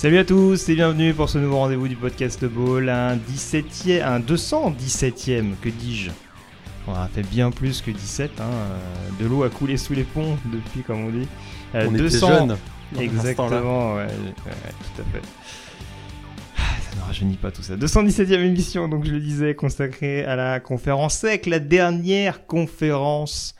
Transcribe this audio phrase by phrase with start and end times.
[0.00, 4.18] Salut à tous et bienvenue pour ce nouveau rendez-vous du podcast Ball, un 17e, un
[4.18, 6.10] 217e, que dis-je?
[6.88, 10.04] On a fait bien plus que 17, hein, euh, de l'eau a coulé sous les
[10.04, 11.28] ponts depuis, comme on dit.
[11.74, 12.56] Euh, On était jeunes.
[12.98, 15.22] Exactement, ouais, ouais, tout à fait.
[16.56, 17.76] Ah, Ça ne rajeunit pas tout ça.
[17.76, 23.54] 217e émission, donc je le disais, consacrée à la conférence SEC, la dernière conférence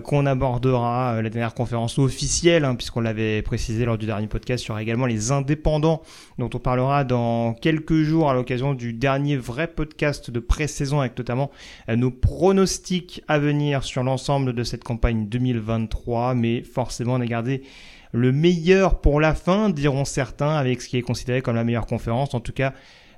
[0.00, 4.68] qu'on abordera, euh, la dernière conférence officielle, hein, puisqu'on l'avait précisé lors du dernier podcast,
[4.68, 6.02] aura également les indépendants,
[6.38, 11.16] dont on parlera dans quelques jours à l'occasion du dernier vrai podcast de pré-saison, avec
[11.16, 11.50] notamment
[11.88, 17.26] euh, nos pronostics à venir sur l'ensemble de cette campagne 2023, mais forcément on a
[17.26, 17.62] gardé
[18.12, 21.86] le meilleur pour la fin, diront certains, avec ce qui est considéré comme la meilleure
[21.86, 22.72] conférence, en tout cas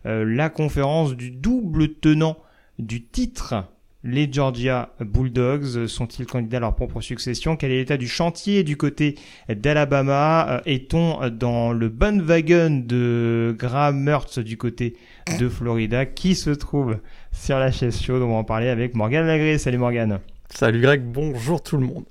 [0.07, 2.37] euh, la conférence du double tenant
[2.79, 3.55] du titre.
[4.05, 7.57] Les Georgia Bulldogs sont-ils candidats à leur propre succession?
[7.57, 9.17] Quel est l'état du chantier du côté
[9.49, 10.49] d'Alabama?
[10.49, 14.97] Euh, Est-on dans le bandwagon de Graham Mertz du côté
[15.41, 16.07] de Florida?
[16.07, 16.99] Qui se trouve
[17.33, 18.23] sur la chaise chaude?
[18.23, 19.59] On va en parler avec Morgan Lagré.
[19.59, 20.21] Salut Morgan.
[20.49, 22.05] Salut Greg, bonjour tout le monde.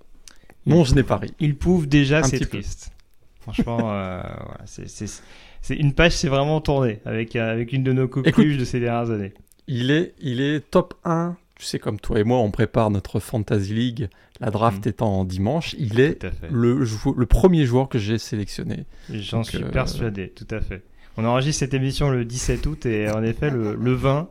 [0.66, 1.33] Non, je n'ai pas ri.
[1.39, 2.45] Il prouve déjà, c'est peu.
[2.47, 2.91] triste.
[3.39, 8.09] Franchement, euh, voilà, c'est- une page, c'est vraiment tournée avec, euh, avec une de nos
[8.09, 8.59] coqueluches Écoute.
[8.59, 9.33] de ces dernières années.
[9.67, 11.38] Il est, il est top 1.
[11.59, 15.25] Tu sais, comme toi et moi, on prépare notre Fantasy League, la draft étant en
[15.25, 15.75] dimanche.
[15.80, 18.86] Il est le, premier joueur que j'ai sélectionné.
[19.12, 20.84] J'en suis euh, persuadé, tout à fait.
[21.18, 24.29] On enregistre cette émission le 17 août et en effet, le, le 20,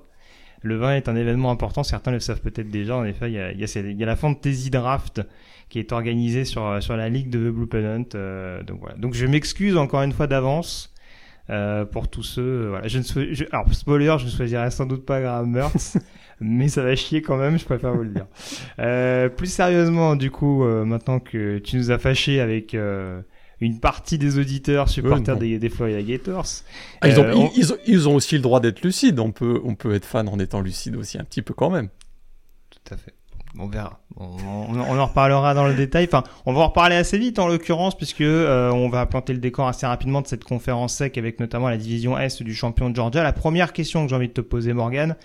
[0.62, 1.82] le 20 est un événement important.
[1.82, 2.96] Certains le savent peut-être déjà.
[2.96, 5.20] En effet, il y a, il y a, ces- il y a la Fantasy Draft
[5.68, 8.04] qui est organisée sur, sur la ligue de The Blue Pennant.
[8.14, 8.96] euh, donc voilà.
[8.98, 10.92] Donc je m'excuse encore une fois d'avance.
[11.50, 12.88] Euh, pour tous ceux, euh, voilà.
[12.88, 15.96] Je ne sou- je- alors spoiler, je ne choisirai sans doute pas Graham Mertz,
[16.40, 17.58] mais ça va chier quand même.
[17.58, 18.26] Je préfère vous le dire.
[18.78, 22.76] Euh, plus sérieusement, du coup, maintenant que tu nous as fâché avec
[23.60, 25.40] une partie des auditeurs supporters non.
[25.40, 26.46] des, des Florida Gators.
[27.00, 29.18] Ah, ils, ont, Euh, ils- on- ils ont, ils ont aussi le droit d'être lucides.
[29.18, 31.88] On peut, on peut être fan en étant lucide aussi un petit peu quand même.
[32.70, 33.14] Tout à fait.
[33.58, 34.00] On verra.
[34.16, 36.04] On, en reparlera dans le détail.
[36.04, 39.38] Enfin, on va en reparler assez vite en l'occurrence, puisque euh, on va planter le
[39.38, 42.96] décor assez rapidement de cette conférence sec avec notamment la division Est du champion de
[42.96, 43.22] Georgia.
[43.22, 45.16] La première question que j'ai envie de te poser, Morgan,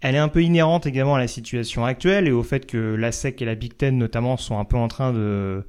[0.00, 3.12] elle est un peu inhérente également à la situation actuelle et au fait que la
[3.12, 5.64] SEC et la Big Ten notamment sont un peu en train de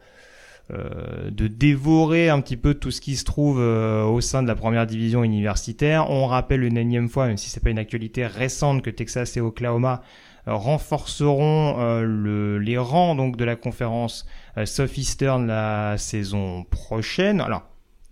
[0.74, 4.48] euh, de dévorer un petit peu tout ce qui se trouve euh, au sein de
[4.48, 6.09] la première division universitaire.
[6.09, 9.42] On rappelle une énième fois, même si c'est pas une actualité récente, que Texas et
[9.42, 10.02] Oklahoma
[10.47, 14.25] renforceront euh, le, les rangs donc de la conférence
[14.57, 17.41] euh, Southeastern la saison prochaine.
[17.41, 17.63] Alors,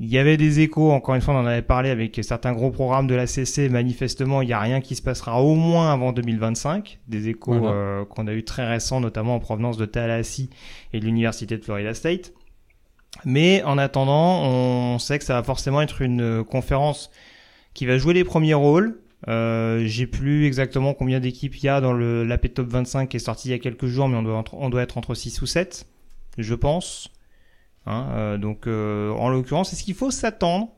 [0.01, 2.71] il y avait des échos, encore une fois, on en avait parlé avec certains gros
[2.71, 3.67] programmes de la CC.
[3.67, 6.99] Manifestement, il n'y a rien qui se passera au moins avant 2025.
[7.09, 7.75] Des échos Voilà.
[7.75, 10.49] euh, qu'on a eu très récents, notamment en provenance de Tallahassee
[10.93, 12.31] et de l'Université de Florida State.
[13.25, 17.11] Mais en attendant, on sait que ça va forcément être une euh, conférence
[17.73, 19.01] qui va jouer les premiers rôles.
[19.27, 23.17] Euh, J'ai plus exactement combien d'équipes il y a dans le l'AP Top 25 qui
[23.17, 25.85] est sorti il y a quelques jours, mais on doit, être entre 6 ou 7,
[26.37, 27.09] je pense.
[27.85, 30.69] Hein, euh, donc, euh, en l'occurrence, est-ce qu'il faut s'attendre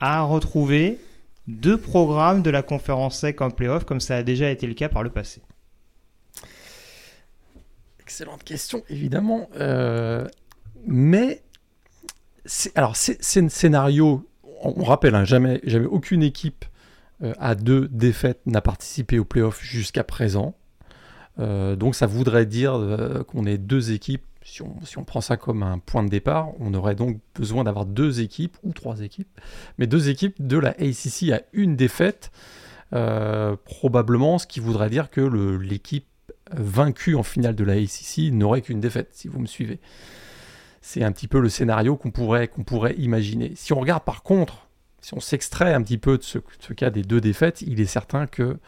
[0.00, 0.98] à retrouver
[1.46, 4.88] deux programmes de la conférence SEC en playoff, comme ça a déjà été le cas
[4.88, 5.42] par le passé?
[8.00, 9.48] Excellente question, évidemment.
[10.86, 11.42] Mais,
[12.74, 14.26] alors, c'est un scénario.
[14.62, 16.64] On, rappelle, hein, jamais, jamais aucune équipe
[17.38, 20.54] à deux défaites n'a participé au playoff jusqu'à présent.
[21.38, 24.24] Euh, donc, ça voudrait dire euh, qu'on ait deux équipes.
[24.42, 27.64] Si on, si on prend ça comme un point de départ, on aurait donc besoin
[27.64, 29.28] d'avoir deux équipes ou trois équipes,
[29.78, 32.30] mais deux équipes de la ACC à une défaite,
[32.94, 36.06] euh, probablement, ce qui voudrait dire que l'équipe
[36.52, 39.78] vaincu en finale de la ACC n'aurait qu'une défaite, si vous me suivez.
[40.80, 43.52] C'est un petit peu le scénario qu'on pourrait, qu'on pourrait imaginer.
[43.54, 44.69] Si on regarde par contre,
[45.00, 46.38] si on s'extrait un petit peu de ce,
[46.74, 48.58] cas des deux défaites, il est certain que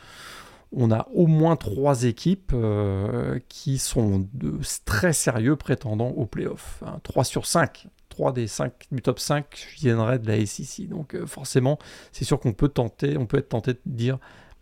[0.74, 6.82] on a au moins trois équipes euh, qui sont de très sérieux prétendants au playoff.
[6.86, 7.88] Hein, 3 sur 5.
[8.08, 9.44] 3 des 5 du top 5
[9.78, 10.88] viendraient de la SEC.
[10.88, 11.78] Donc euh, forcément,
[12.10, 14.18] c'est sûr qu'on peut tenter, on peut être tenté de dire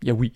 [0.09, 0.33] a oui.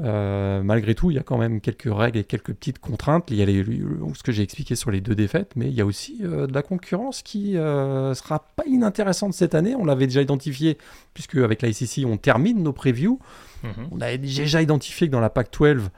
[0.00, 3.30] Euh, malgré tout, il y a quand même quelques règles et quelques petites contraintes.
[3.30, 5.80] Il y a les, ce que j'ai expliqué sur les deux défaites, mais il y
[5.80, 9.74] a aussi euh, de la concurrence qui euh, sera pas inintéressante cette année.
[9.76, 10.78] On l'avait déjà identifié,
[11.12, 13.20] puisque avec la SEC, on termine nos previews.
[13.62, 13.88] Mhm.
[13.92, 15.88] On avait déjà identifié que dans la PAC-12,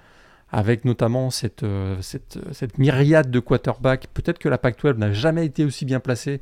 [0.53, 1.65] avec notamment cette,
[2.01, 6.41] cette, cette, myriade de quarterbacks, peut-être que la PAC-12 n'a jamais été aussi bien placée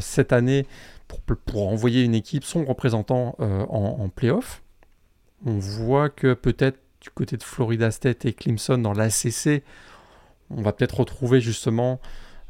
[0.00, 0.66] cette année
[1.06, 4.62] pour, pour, envoyer une équipe, son représentant en, en playoff.
[5.44, 9.62] On voit que peut-être du côté de Florida State et Clemson dans l'ACC,
[10.50, 12.00] on va peut-être retrouver justement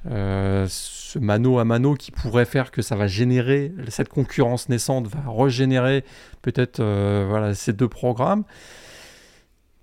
[0.06, 5.06] euh, ce mano à mano qui pourrait faire que ça va générer, cette concurrence naissante
[5.06, 6.04] va régénérer
[6.42, 8.44] peut-être euh, voilà, ces deux programmes.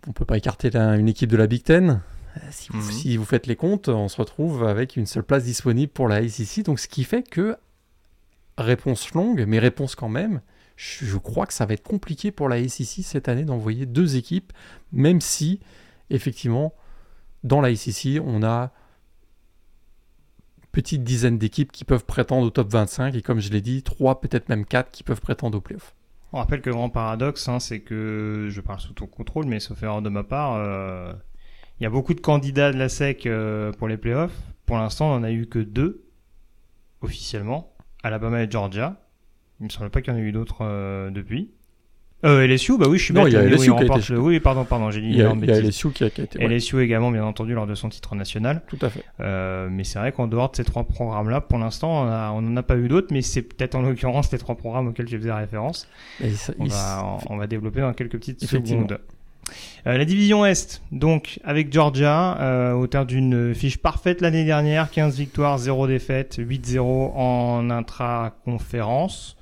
[0.08, 2.02] On ne peut pas écarter une équipe de la Big Ten.
[2.52, 2.92] Si vous, mhm.
[2.92, 6.18] si vous, faites les comptes, on se retrouve avec une seule place disponible pour la
[6.18, 6.64] ACC.
[6.64, 7.58] Donc ce qui fait que,
[8.58, 10.42] réponse longue, mais réponse quand même,
[10.78, 14.54] je crois que ça va être compliqué pour la SEC cette année d'envoyer deux équipes,
[14.92, 15.60] même si,
[16.12, 16.74] effectivement,
[17.44, 18.72] dans la SEC, on a
[20.60, 23.82] une petite dizaine d'équipes qui peuvent prétendre au top 25, et comme je l'ai dit,
[23.82, 25.96] trois, peut-être même quatre qui peuvent prétendre au playoff.
[26.32, 29.60] On rappelle que le grand paradoxe, hein, c'est que, je parle sous ton contrôle, mais
[29.60, 31.12] sauf erreur de ma part, euh,
[31.80, 34.38] il y a beaucoup de candidats de la SEC euh, pour les playoffs.
[34.68, 36.06] Pour l'instant, on n'en a eu que deux,
[37.02, 37.74] officiellement,
[38.04, 39.02] Alabama et Georgia.
[39.60, 41.50] Il me semble pas qu'il y en ait eu d'autres euh, depuis.
[42.26, 44.40] Euh, LSU, bah oui, je suis Non, il y a LSU qui a été Oui,
[44.40, 46.24] pardon, pardon, j'ai dit Il y a, il y a LSU qui a, qui a
[46.24, 46.40] été.
[46.40, 48.64] LSU également, bien entendu, lors de son titre national.
[48.68, 49.04] Tout à fait.
[49.20, 52.04] Euh, mais c'est vrai qu'en dehors de ces trois programmes-là, pour l'instant,
[52.36, 55.08] on n'en a, pas eu d'autres, mais c'est peut-être en l'occurrence les trois programmes auxquels
[55.08, 55.88] je faisais référence.
[56.58, 59.00] on, va, on, va développer dans quelques petites secondes.
[59.86, 64.92] Euh, la division Est, donc avec Georgia, euh, au terme d'une fiche parfaite l'année dernière,
[64.92, 69.37] 15 victoires, 0 défaites, 8-0 en intra-conférence.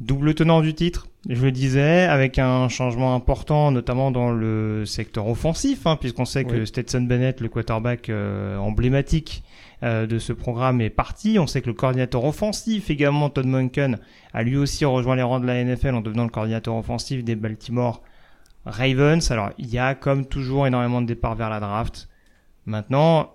[0.00, 5.28] Double tenant du titre, je le disais, avec un changement important, notamment dans le secteur
[5.28, 9.44] offensif, hein, puisqu'on sait que Stetson Bennett, le quarterback euh, emblématique
[9.84, 11.38] euh, de ce programme, est parti.
[11.38, 14.00] On sait que le coordinateur offensif, également Todd Monken,
[14.32, 17.36] a lui aussi rejoint les rangs de la NFL en devenant le coordinateur offensif des
[17.36, 18.02] Baltimore
[18.66, 19.30] Ravens.
[19.30, 22.08] Alors, il y a comme toujours énormément de départs vers la draft.
[22.66, 23.30] Maintenant,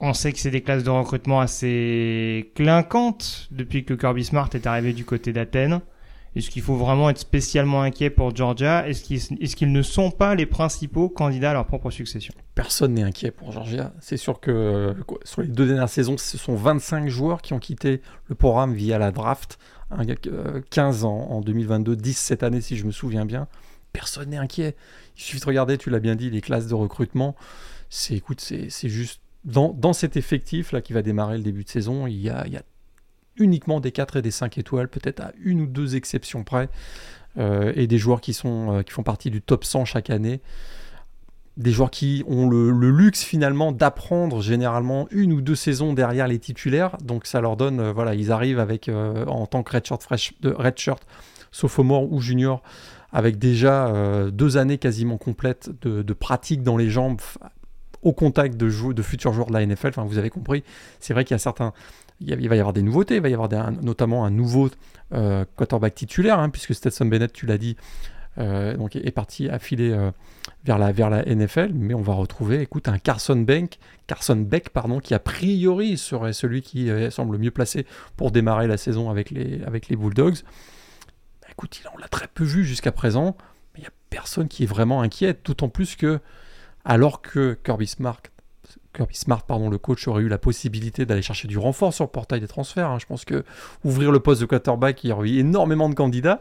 [0.00, 4.66] on sait que c'est des classes de recrutement assez clinquantes depuis que Kirby Smart est
[4.66, 5.80] arrivé du côté d'Athènes.
[6.36, 8.86] Est-ce qu'il faut vraiment être spécialement inquiet pour Georgia?
[8.88, 12.32] Est-ce qu'ils ne sont pas les principaux candidats à leur propre succession?
[12.54, 13.92] Personne n'est inquiet pour Georgia.
[14.00, 14.94] C'est sûr que
[15.24, 18.96] sur les deux dernières saisons, ce sont 25 joueurs qui ont quitté le programme via
[18.98, 19.58] la draft.
[20.70, 23.48] 15 en, en 2022, 10 cette année si je me souviens bien.
[23.92, 24.76] Personne n'est inquiet.
[25.16, 27.34] Il suffit de regarder, tu l'as bien dit, les classes de recrutement.
[27.88, 32.06] C'est, écoute, c'est juste dans, cet effectif là qui va démarrer le début de saison,
[32.06, 32.44] il y a,
[33.36, 36.68] uniquement des 4 et des 5 étoiles, peut-être à une ou deux exceptions près,
[37.38, 40.40] euh, et des joueurs qui, sont, euh, qui font partie du top 100 chaque année.
[41.56, 46.38] Des joueurs qui ont le, luxe finalement d'apprendre généralement une ou deux saisons derrière les
[46.38, 50.34] titulaires, donc ça leur donne, euh, voilà, ils arrivent avec en tant que redshirt, fresh,
[50.44, 51.02] redshirt
[51.50, 52.62] sophomore ou junior,
[53.12, 53.92] avec déjà
[54.30, 57.20] deux années quasiment complètes de pratique dans les jambes
[58.02, 59.88] au contact de, de futurs joueurs de la NFL.
[59.88, 60.64] Enfin, vous avez compris,
[61.00, 61.72] c'est vrai qu'il y a certains.
[62.20, 63.48] Il, va y avoir des nouveautés, il va y avoir
[63.82, 64.68] notamment un nouveau
[65.14, 67.76] euh, quarterback titulaire, hein, puisque Stetson Bennett, tu l'as dit,
[68.36, 70.10] euh, donc est parti affiler euh,
[70.64, 75.14] vers, la, NFL, mais on va retrouver, écoute, un Carson Beck, Carson Beck, pardon, qui
[75.14, 80.42] a priori serait celui qui semble mieux placé pour démarrer la saison avec les, Bulldogs.
[81.40, 83.34] Bah, écoute, on l'a très peu vu jusqu'à présent,
[83.72, 86.20] mais il n'y a personne qui est vraiment inquiet, d'autant plus que
[86.84, 88.22] alors que Kirby Smart,
[88.94, 89.14] Kirby
[89.46, 92.48] pardon, le coach aurait eu la possibilité d'aller chercher du renfort sur le portail des
[92.48, 92.90] transferts.
[92.90, 92.98] Hein.
[92.98, 93.44] Je pense que
[93.84, 96.40] ouvrir le poste de quarterback, il y aurait eu énormément de candidats.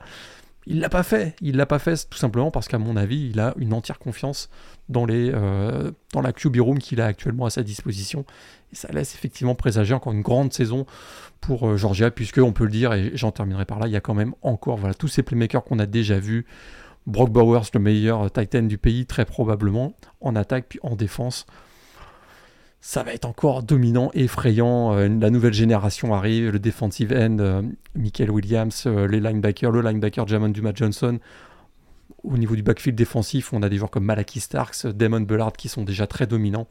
[0.66, 1.36] Il l'a pas fait.
[1.42, 4.50] Il l'a pas fait tout simplement parce qu'à mon avis, il a une entière confiance
[4.88, 5.92] dans, euh,
[6.22, 8.26] la QB room qu'il a actuellement à sa disposition.
[8.72, 10.86] Et ça laisse effectivement présager encore une grande saison
[11.42, 13.96] pour euh, Georgia, puisque on peut le dire, et j'en terminerai par là, il y
[13.96, 16.46] a quand même encore voilà, tous ces playmakers qu'on a déjà vus.
[17.10, 21.46] Brock Bowers, le meilleur Titan du pays, très probablement, en attaque puis en défense.
[22.82, 24.94] Ça va être encore dominant, effrayant.
[24.94, 27.62] Euh, la nouvelle génération arrive, le defensive end, euh,
[27.96, 31.20] Michael Williams, euh, les linebackers, le linebacker Jamon Dumas Johnson.
[32.24, 35.68] Au niveau du backfield défensif, on a des joueurs comme Malaki Starks, Damon Bullard qui
[35.68, 36.68] sont déjà très dominants.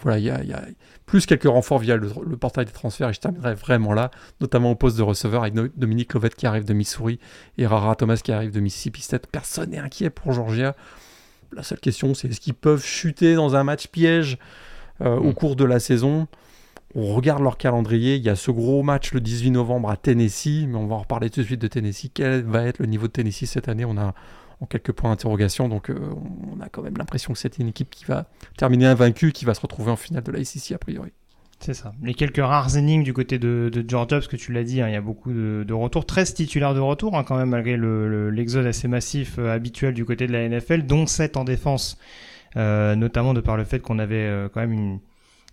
[0.00, 0.62] Voilà, il y, a,
[1.06, 4.10] plus quelques renforts via le, portail des transferts et je terminerai vraiment là,
[4.40, 7.20] notamment au poste de receveur avec Dominique Lovett qui arrive de Missouri
[7.58, 9.28] et Rara Thomas qui arrive de Mississippi State.
[9.28, 10.74] Personne n'est inquiet pour Georgia.
[11.52, 14.38] La seule question, c'est est-ce qu'ils peuvent chuter dans un match piège
[15.00, 15.34] euh, au mm.
[15.34, 16.26] cours de la saison?
[16.96, 18.16] On regarde leur calendrier.
[18.16, 21.00] Il y a ce gros match le 18 novembre à Tennessee, mais on va en
[21.00, 22.10] reparler tout de suite de Tennessee.
[22.12, 23.84] Quel va être le niveau de Tennessee cette année?
[23.84, 24.14] On a
[24.66, 25.98] quelques points d'interrogation, donc euh,
[26.52, 29.54] on a quand même l'impression que c'est une équipe qui va terminer invaincue, qui va
[29.54, 31.12] se retrouver en finale de la SEC a priori.
[31.60, 31.92] C'est ça.
[32.02, 34.92] Les quelques rares énigmes du côté de, de Georgia, que tu l'as dit, hein, il
[34.92, 38.68] y a beaucoup de, retours, 13 titulaires de retour, hein, quand même, malgré l'exode le,
[38.68, 41.98] assez massif euh, habituel du côté de la NFL, dont 7 en défense,
[42.56, 45.00] euh, notamment de par le fait qu'on avait quand même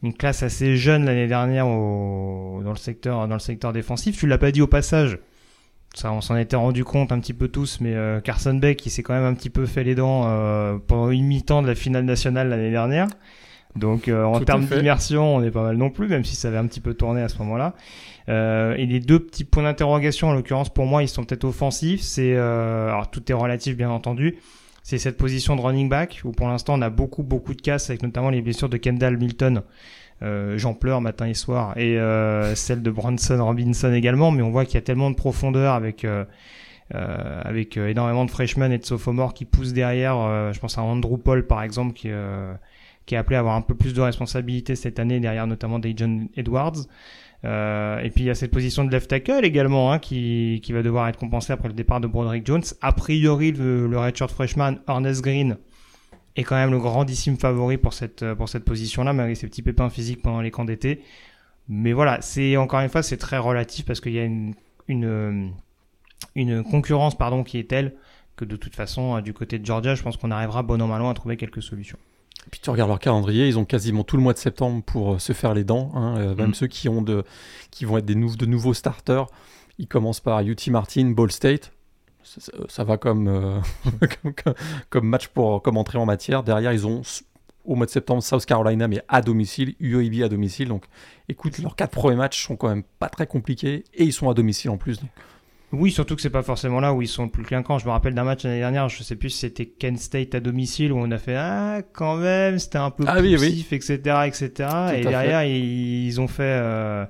[0.03, 4.17] une, classe assez jeune l'année dernière dans le secteur dans le secteur défensif.
[4.17, 5.19] Tu l'as pas dit au passage.
[5.93, 8.89] Ça, on s'en était rendu compte un petit peu tous, mais euh, Carson Beck, qui
[8.89, 11.75] s'est quand même un petit peu fait les dents euh, pendant une mi-temps de la
[11.75, 13.07] finale nationale l'année dernière.
[13.75, 16.57] Donc euh, en termes d'immersion, on est pas mal non plus, même si ça avait
[16.57, 17.73] un petit peu tourné à ce moment-là.
[18.29, 22.01] Euh, et les deux petits points d'interrogation, en l'occurrence pour moi, ils sont peut-être offensifs.
[22.01, 24.37] C'est alors tout est relatif bien entendu.
[24.83, 27.89] C'est cette position de running back où pour l'instant on a beaucoup beaucoup de casse
[27.89, 29.61] avec notamment les blessures de Kendall Milton
[30.23, 34.51] euh, j'en pleure matin et soir, et euh, celle de Bronson Robinson également, mais on
[34.51, 36.25] voit qu'il y a tellement de profondeur avec euh,
[36.93, 40.15] avec énormément de freshmen et de sophomores qui poussent derrière.
[40.53, 42.09] je pense à Andrew Paul par exemple qui
[43.05, 46.27] qui est appelé à avoir un peu plus de responsabilité cette année derrière notamment John
[46.35, 46.85] Edwards.
[47.43, 50.73] Euh, et puis il y a cette position de left tackle également hein, qui, qui
[50.73, 52.63] va devoir être compensée après le départ de Broderick Jones.
[52.81, 55.57] A priori le, le redshirt freshman Ernest Green
[56.35, 59.89] est quand même le grandissime favori pour cette, pour cette position-là, malgré ses petits pépins
[59.89, 61.01] physiques pendant les camps d'été.
[61.67, 64.53] Mais voilà, c'est encore une fois, c'est très relatif parce qu'il y a une,
[64.87, 65.51] une,
[66.35, 67.93] une concurrence pardon, qui est telle
[68.35, 71.05] que de toute façon, du côté de Georgia, je pense qu'on arrivera bon an mal
[71.05, 71.97] à trouver quelques solutions.
[72.47, 75.13] Et puis tu regardes leur calendrier, ils ont quasiment tout le mois de septembre pour
[75.13, 75.91] euh, se faire les dents.
[75.93, 76.53] Hein, euh, même mm.
[76.55, 77.23] ceux qui, ont de,
[77.69, 79.27] qui vont être des de nouveaux starters,
[79.77, 81.71] ils commencent par UT Martin, Ball State
[82.23, 83.59] ça, va comme, euh,
[84.89, 86.43] comme, match pour comme entrée en matière.
[86.43, 87.01] Derrière, ils ont
[87.65, 90.67] au mois de septembre South Carolina, mais à domicile, UAB à domicile.
[90.67, 90.85] Donc,
[91.29, 94.33] écoute, leurs quatre premiers matchs sont quand même pas très compliqués et ils sont à
[94.33, 94.99] domicile en plus.
[95.73, 97.79] Oui, surtout que c'est pas forcément là où ils sont le plus clinquants.
[97.79, 100.41] Je me rappelle d'un match l'année dernière, je sais plus si c'était Kent State à
[100.41, 104.69] domicile où on a fait ah quand même, c'était un peu ah, poussif, etc., etc.
[104.95, 107.05] et derrière ils, ont fait euh,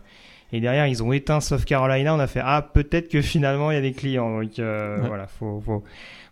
[0.54, 2.14] et derrière, ils ont éteint South Carolina.
[2.14, 4.42] On a fait ah peut-être que finalement il y a des clients.
[4.42, 5.84] Donc euh, voilà, faut, faut,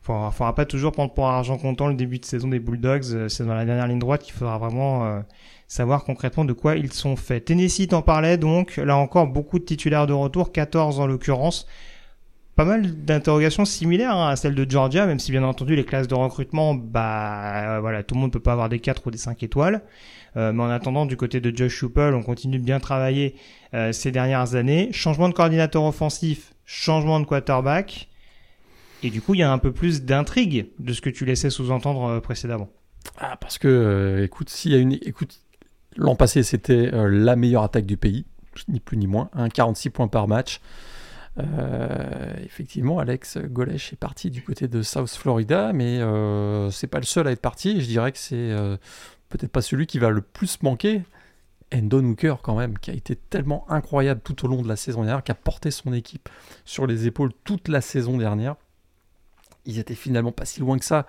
[0.01, 3.13] faut, faudra pas toujours prendre pour argent comptant le début de saison des Bulldogs.
[3.13, 5.19] Euh, c'est dans la dernière ligne droite qu'il faudra vraiment euh,
[5.67, 7.45] savoir concrètement de quoi ils sont faits.
[7.45, 8.75] Tennessee t'en parlait donc.
[8.77, 11.65] Là encore, beaucoup de titulaires de retour, 14 en l'occurrence.
[12.57, 16.09] Pas mal d'interrogations similaires hein, à celles de Georgia, même si bien entendu les classes
[16.09, 19.41] de recrutement, bah voilà, tout le monde peut pas avoir des 4 ou des 5
[19.43, 19.81] étoiles.
[20.37, 23.35] Euh, mais en attendant, du côté de Josh Schuppel, on continue de bien travailler
[23.73, 24.89] euh, ces dernières années.
[24.91, 28.09] Changement de coordinateur offensif, changement de quarterback.
[29.01, 31.49] Et du coup, il y a un peu plus d'intrigue de ce que tu laissais
[31.49, 32.69] sous-entendre euh, précédemment.
[33.17, 34.93] Ah, parce que, écoute, s'il y a une.
[34.93, 35.39] Écoute,
[35.95, 38.25] l'an passé, c'était la meilleure attaque du pays,
[38.67, 39.29] ni plus ni moins.
[39.53, 40.59] 46 points par match.
[42.45, 46.01] effectivement, Alex Golesh est parti du côté de South Florida, mais
[46.71, 47.79] c'est pas le seul à être parti.
[47.79, 48.53] Je dirais que c'est
[49.29, 51.03] peut-être pas celui qui va le plus manquer.
[51.73, 55.03] Endon Hooker quand même, qui a été tellement incroyable tout au long de la saison
[55.03, 56.29] dernière, qui a porté son équipe
[56.65, 58.55] sur les épaules toute la saison dernière.
[59.65, 61.05] Ils étaient finalement pas si loin que ça.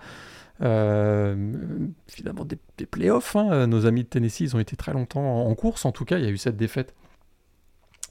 [0.61, 1.55] Euh,
[2.07, 3.35] finalement des, playoffs.
[3.35, 3.65] Hein.
[3.65, 5.85] Nos amis de Tennessee, ils ont été très longtemps en, course.
[5.85, 6.93] En tout cas, il y a eu cette défaite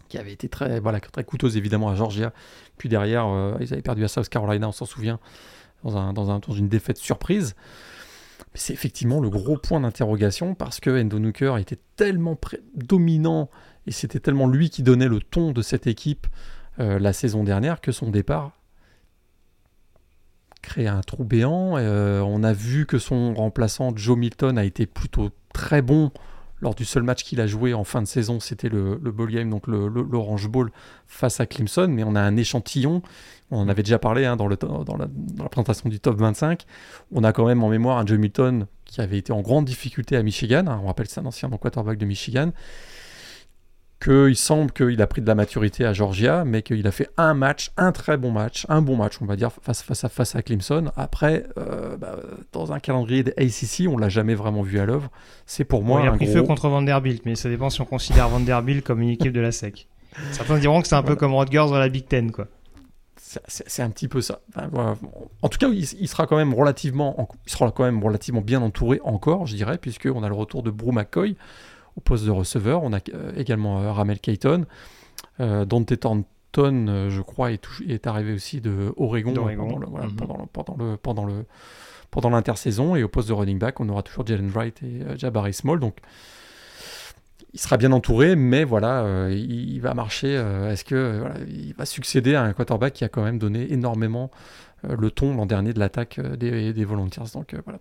[0.09, 0.81] qui avait été très,
[1.25, 2.33] coûteuse évidemment à Georgia.
[2.79, 5.21] Puis derrière, euh, ils avaient perdu à South Carolina, on s'en souvient,
[5.85, 7.55] dans une défaite surprise
[8.55, 11.19] c'est effectivement le gros point d'interrogation parce que Endo
[11.59, 12.39] était tellement
[12.75, 13.51] dominant
[13.87, 16.27] et c'était tellement lui qui donnait le ton de cette équipe
[16.79, 18.53] euh, la saison dernière que son départ
[20.63, 21.77] crée un trou béant.
[21.77, 26.13] Euh, on a vu que son remplaçant Joe Milton a été plutôt très bon
[26.61, 29.49] lors du seul match qu'il a joué en fin de saison, c'était le, le game,
[29.49, 30.71] donc l'Orange Bowl
[31.07, 33.03] face à Clemson, mais on a un échantillon
[33.51, 34.57] on en avait déjà parlé hein, dans, le,
[35.39, 36.65] la, présentation du top 25.
[37.13, 40.17] On a quand même en mémoire un Joe Milton qui avait été en grande difficulté
[40.17, 40.65] à Michigan.
[40.83, 42.53] On rappelle c'est un ancien quarterback de Michigan.
[44.03, 47.35] Qu'il semble qu'il a pris de la maturité à Georgia, mais qu'il a fait un
[47.35, 50.35] match, un très bon match, un bon match, on va dire, face, face, à, face
[50.35, 50.91] à Clemson.
[50.97, 52.17] Après, euh, bah,
[52.53, 55.11] dans un calendrier de ACC, on l'a jamais vraiment vu à l'œuvre.
[55.45, 56.01] C'est pour moi.
[56.03, 59.11] il a pris feu contre Vanderbilt, mais ça dépend si on considère Vanderbilt comme une
[59.11, 59.87] équipe de la SEC.
[60.33, 62.47] Certains diront que c'est un peu comme Rutgers dans la Big Ten, quoi.
[63.47, 64.41] C'est un petit peu ça.
[65.43, 68.99] En tout cas, il, sera quand même relativement, il sera quand même relativement bien entouré
[69.05, 71.37] encore, je dirais, puisqu'on a le retour de Brew McCoy
[71.97, 72.83] au poste de receveur.
[72.83, 74.67] On a euh, également euh, Ramel Kayton.
[75.41, 81.45] Euh, Dante Thornton, je crois, est, est, arrivé aussi de Oregon, pendant, le, pendant, le,
[82.11, 82.97] pendant l'intersaison.
[82.97, 85.81] Et au poste de running back, on aura toujours Jalen Wright et Jabari Small.
[85.81, 85.99] Donc,
[87.53, 90.35] il sera bien entouré, mais voilà, il, va marcher.
[90.71, 94.31] Est-ce que voilà, il va succéder à un quarterback qui a quand même donné énormément
[94.89, 97.81] le ton l'an dernier de l'attaque des, des Volunteers Donc voilà.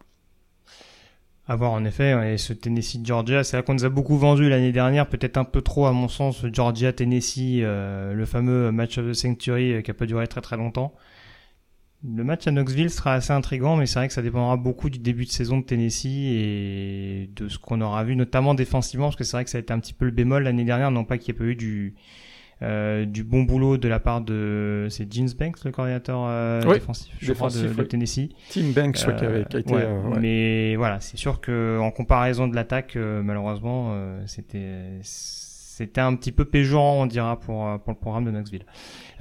[1.51, 4.71] À voir en effet, et ce Tennessee-Georgia, c'est là qu'on nous a beaucoup vendu l'année
[4.71, 9.81] dernière, peut-être un peu trop à mon sens, Georgia-Tennessee, le fameux match of the century
[9.81, 10.93] qui a pas duré très très longtemps.
[12.03, 14.99] Le match à Knoxville sera assez intrigant, mais c'est vrai que ça dépendra beaucoup du
[14.99, 19.23] début de saison de Tennessee et de ce qu'on aura vu, notamment défensivement, parce que
[19.23, 21.17] c'est vrai que ça a été un petit peu le bémol l'année dernière, non pas
[21.17, 21.95] qu'il n'y ait pas eu du,
[22.61, 27.13] euh, du bon boulot de la part de c'est James Banks le coordinateur euh, défensif
[27.19, 31.17] je crois de, Tennessee Tim Banks qui, avait, qui a été euh, mais voilà c'est
[31.17, 34.99] sûr que en comparaison de l'attaque malheureusement c'était
[35.79, 38.65] c'était un petit peu péjorant, on dira, pour, euh, pour le programme de Knoxville.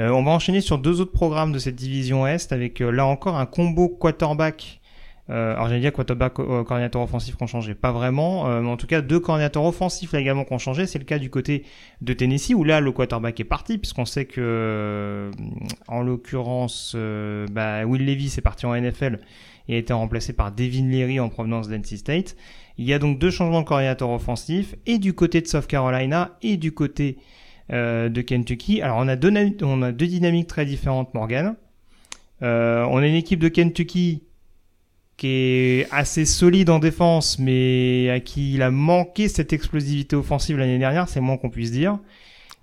[0.01, 3.07] Euh, on va enchaîner sur deux autres programmes de cette division Est, avec euh, là
[3.07, 4.81] encore un combo quarterback.
[5.31, 8.87] Euh, alors j'allais dire quarterback coordinateur offensif qui ont changé, pas vraiment, mais en tout
[8.87, 10.87] cas deux coordinateurs offensifs là également qui ont changé.
[10.87, 11.65] C'est le cas du côté
[12.01, 15.31] de Tennessee où là le quarterback est parti puisqu'on sait que
[15.87, 16.97] en l'occurrence
[17.53, 19.19] bah, Will Levis est parti en NFL
[19.69, 22.37] et a été remplacé par Devin Leary en provenance d'NC State.
[22.79, 26.37] Il y a donc deux changements de coordinateur offensif, et du côté de South Carolina,
[26.43, 27.19] et du côté
[27.73, 28.81] euh, de Kentucky.
[28.81, 29.33] Alors on a, deux,
[29.63, 31.57] on a deux dynamiques très différentes, Morgan.
[32.43, 34.23] Euh, on a une équipe de Kentucky
[35.19, 40.57] qui est assez solide en défense, mais à qui il a manqué cette explosivité offensive
[40.57, 41.99] l'année dernière, c'est moins qu'on puisse dire.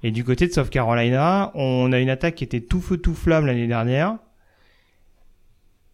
[0.04, 3.14] Et du côté de South Carolina, on a une attaque qui était tout feu tout
[3.14, 4.18] flamme l'année dernière,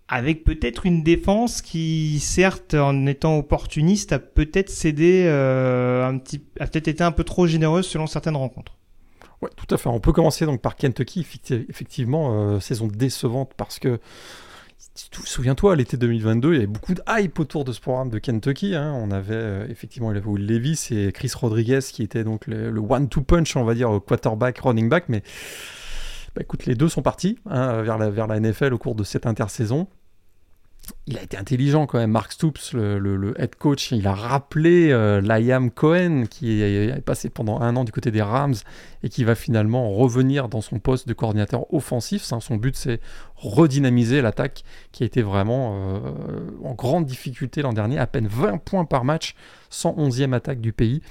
[0.07, 6.43] avec peut-être une défense qui, certes, en étant opportuniste, a peut-être cédé euh, un petit,
[6.59, 8.77] a peut-être été un peu trop généreuse selon certaines rencontres.
[9.41, 9.89] Ouais, tout à fait.
[9.89, 11.25] On peut commencer donc par Kentucky,
[11.69, 13.99] effectivement, euh, saison décevante parce que
[14.93, 18.75] Souviens-toi, l'été 2022, il y avait beaucoup de hype autour de ce programme de Kentucky.
[18.75, 18.93] Hein.
[18.97, 23.55] On avait euh, effectivement Will Levis et Chris Rodriguez qui étaient donc le, one-two punch,
[23.55, 25.05] on va dire, quarterback, running back.
[25.07, 25.23] Mais
[26.35, 29.87] bah, écoute, les deux sont partis hein, vers la NFL au cours de cette intersaison
[31.07, 32.11] il a été intelligent quand même.
[32.11, 37.59] Mark Stoops, le, head coach, il a rappelé euh, Liam Cohen, qui est passé pendant
[37.61, 38.55] un an du côté des Rams
[39.03, 42.23] et qui va finalement revenir dans son poste de coordinateur offensif.
[42.23, 42.99] Son but, c'est
[43.35, 48.57] redynamiser l'attaque qui a été vraiment euh, en grande difficulté l'an dernier, à peine 20
[48.59, 49.35] points par match,
[49.71, 51.01] 111e attaque du pays.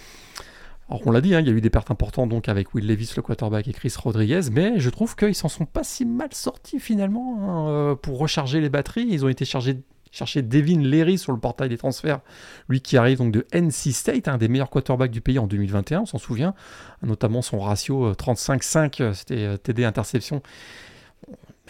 [0.91, 2.87] Alors on l'a dit, hein, il y a eu des pertes importantes donc avec Will
[2.87, 6.31] Levis, le quarterback, et Chris Rodriguez, mais je trouve qu'ils s'en sont pas si mal
[6.33, 9.07] sortis finalement hein, euh, pour recharger les batteries.
[9.09, 9.79] Ils ont été chargés
[10.13, 12.21] chercher Devin Leary sur le portail des transferts,
[12.69, 16.01] lui qui arrive donc de NC State, un des meilleurs quarterbacks du pays en 2021,
[16.01, 16.55] on s'en souvient,
[17.03, 20.43] notamment son ratio 35-5, euh, euh, c'était TD interception.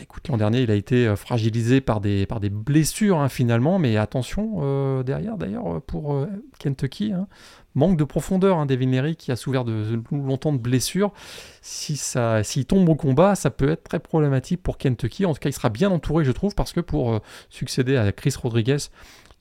[0.02, 5.36] Écoute, l'an dernier, il a été fragilisé par des, blessures hein, finalement, mais attention derrière
[5.36, 6.26] d'ailleurs pour
[6.58, 7.12] Kentucky.
[7.12, 7.26] Hein,
[7.74, 8.58] manque de profondeur.
[8.58, 11.12] Hein, Devin qui a souffert de, longtemps de blessures.
[11.62, 15.26] Si ça, s'il tombe au combat, ça peut être très problématique pour Kentucky.
[15.26, 18.12] En tout cas, il sera bien entouré, je trouve, parce que pour euh, succéder à
[18.12, 18.78] Chris Rodriguez,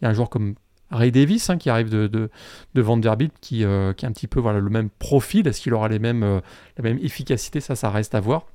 [0.01, 0.55] il y a un joueur comme
[0.91, 4.59] Ray Davis hein, qui arrive de, de, Vanderbilt, qui, euh, a un petit peu voilà,
[4.59, 5.47] le même profil.
[5.47, 6.39] Est-ce qu'il aura les mêmes, euh,
[6.77, 7.59] la même efficacité?
[7.59, 8.45] Ça, ça reste à voir.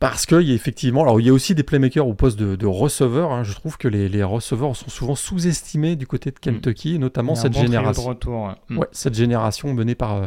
[0.00, 2.66] Parce qu'il y a effectivement, alors il y a aussi des playmakers au poste de,
[2.66, 3.32] receveur.
[3.32, 3.42] Hein.
[3.42, 6.40] Je trouve que les, receveurs sont souvent sous-estimés du côté de mm.
[6.40, 8.16] Kentucky, notamment cette génération.
[8.68, 8.78] Mm.
[8.78, 8.86] ouais.
[8.92, 10.26] cette génération menée par euh,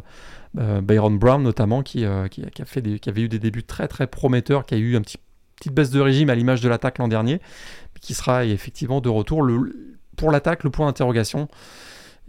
[0.59, 3.63] euh, Byron Brown notamment, qui, euh, qui, a fait des, qui avait eu des débuts
[3.63, 5.19] très très prometteurs, qui a eu une petit,
[5.55, 7.39] petite baisse de régime à l'image de l'attaque l'an dernier,
[8.01, 9.41] qui sera effectivement de retour.
[9.41, 11.47] Le, pour l'attaque, le point d'interrogation.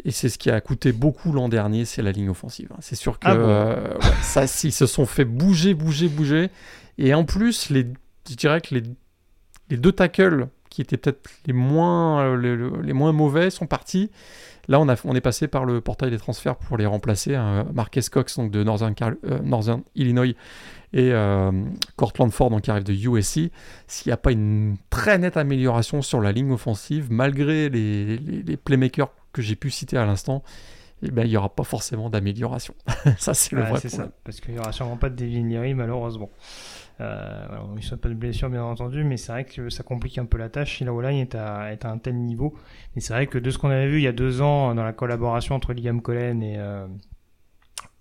[0.05, 2.69] Et c'est ce qui a coûté beaucoup l'an dernier, c'est la ligne offensive.
[2.73, 2.79] Hein.
[2.81, 6.51] C'est sûr que ah ça, s'ils se sont fait bouger, bouger, bouger.
[6.99, 7.87] Et en plus, les,
[8.29, 8.83] je dirais que les,
[9.71, 14.11] les deux tackles qui étaient peut-être les moins, euh, les, moins mauvais sont partis.
[14.69, 17.35] Là, on, a, on est passé par le portail des transferts pour les remplacer.
[17.35, 17.67] Hein.
[17.75, 20.35] Marques Cox donc de Northern, euh, Northern Illinois
[20.95, 21.51] et euh,
[21.97, 23.51] Cortland Ford donc, qui arrive de USC.
[23.87, 28.57] S'il n'y a pas une très nette amélioration sur la ligne offensive, malgré les, les,
[28.57, 30.43] playmakers que j'ai pu citer à l'instant,
[31.03, 32.75] eh ben, il n'y aura pas forcément d'amélioration.
[33.19, 33.91] ça, c'est le vrai problème.
[33.91, 36.31] Ça, parce qu'il n'y aura sûrement pas de Devin malheureusement.
[37.01, 37.47] Euh,
[37.81, 40.39] il ne pas de blessure, bien entendu, mais c'est vrai que ça complique un peu
[40.39, 42.55] la tâche si la O-line est à, est à un tel niveau.
[42.95, 44.85] Mais c'est vrai que de ce qu'on avait vu il y a deux ans dans
[44.85, 46.87] la collaboration entre Liam Collen et, euh,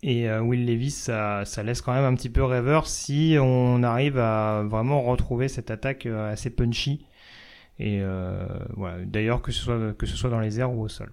[0.04, 3.84] et euh, Will Levis, ça, ça, laisse quand même un petit peu rêveur si on
[3.84, 7.06] arrive à vraiment retrouver cette attaque euh, assez punchy
[7.80, 8.46] et euh.
[9.06, 9.52] D'ailleurs, que
[9.94, 11.12] que ce soit dans les airs ou au sol.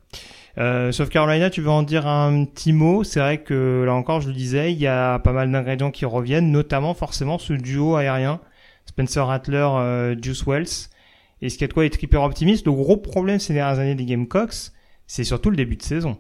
[0.59, 3.05] Euh, South Carolina, tu veux en dire un petit mot?
[3.05, 6.05] C'est vrai que là encore, je le disais, il y a pas mal d'ingrédients qui
[6.05, 8.40] reviennent, notamment forcément ce duo aérien
[8.87, 10.88] Spencer Rattler, euh, Juice Wells.
[11.42, 12.66] Et ce qui est de quoi être hyper optimiste?
[12.66, 14.73] Le gros problème ces dernières années des Gamecocks,
[15.07, 16.18] c'est surtout le début de saison.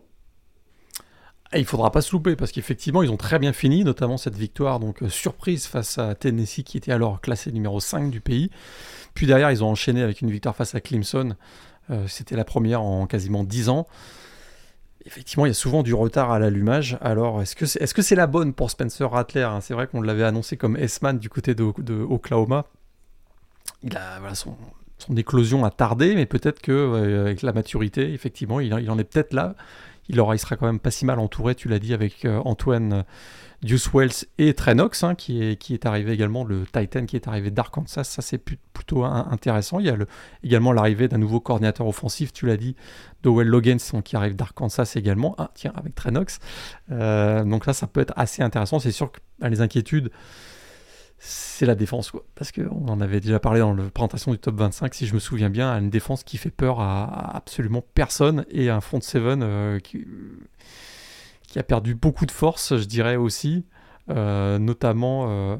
[1.52, 4.78] il faudra pas se louper parce qu'effectivement, ils ont très bien fini, notamment cette victoire
[4.78, 8.50] donc euh, surprise face à Tennessee qui était alors classé numéro 5 du pays.
[9.14, 11.34] Puis derrière, ils ont enchaîné avec une victoire face à Clemson.
[11.90, 13.88] Euh, c'était la première en quasiment 10 ans.
[15.08, 16.98] Effectivement, il y a souvent du retard à l'allumage.
[17.00, 19.62] Alors, est-ce que c'est est -ce c'est la bonne pour Spencer Rattler hein?
[19.62, 21.64] C'est vrai qu'on l'avait annoncé comme S-Man du côté de,
[22.02, 22.66] Oklahoma.
[23.82, 24.54] Il a, son,
[25.16, 29.54] éclosion a tardé, mais peut-être que avec la maturité, effectivement, il en est peut-être là
[30.08, 32.40] il, aura, il sera quand même pas si mal entouré, tu l'as dit, avec euh,
[32.44, 33.02] Antoine euh,
[33.62, 38.04] Deuce Wells et Trenox, hein, qui, est, arrivé également, le Titan qui est arrivé d'Arkansas.
[38.04, 39.80] Ça, c'est plutôt intéressant.
[39.80, 40.06] Il y a le,
[40.44, 42.76] également l'arrivée d'un nouveau coordinateur offensif, tu l'as dit,
[43.22, 45.34] Dowell Logan, qui arrive d'Arkansas également.
[45.38, 46.38] Ah, tiens, avec Trenox.
[46.92, 48.78] Euh, donc là, ça peut être assez intéressant.
[48.78, 50.10] C'est sûr que bah, les inquiétudes
[51.18, 52.24] c'est la défense, quoi.
[52.34, 55.18] Parce qu'on en avait déjà parlé dans la présentation du top 25, si je me
[55.18, 59.80] souviens bien, une défense qui fait peur à, absolument personne et un front 7 euh,
[59.80, 60.06] qui,
[61.56, 63.64] a perdu beaucoup de force, je dirais aussi.
[64.10, 65.56] Euh, notamment euh,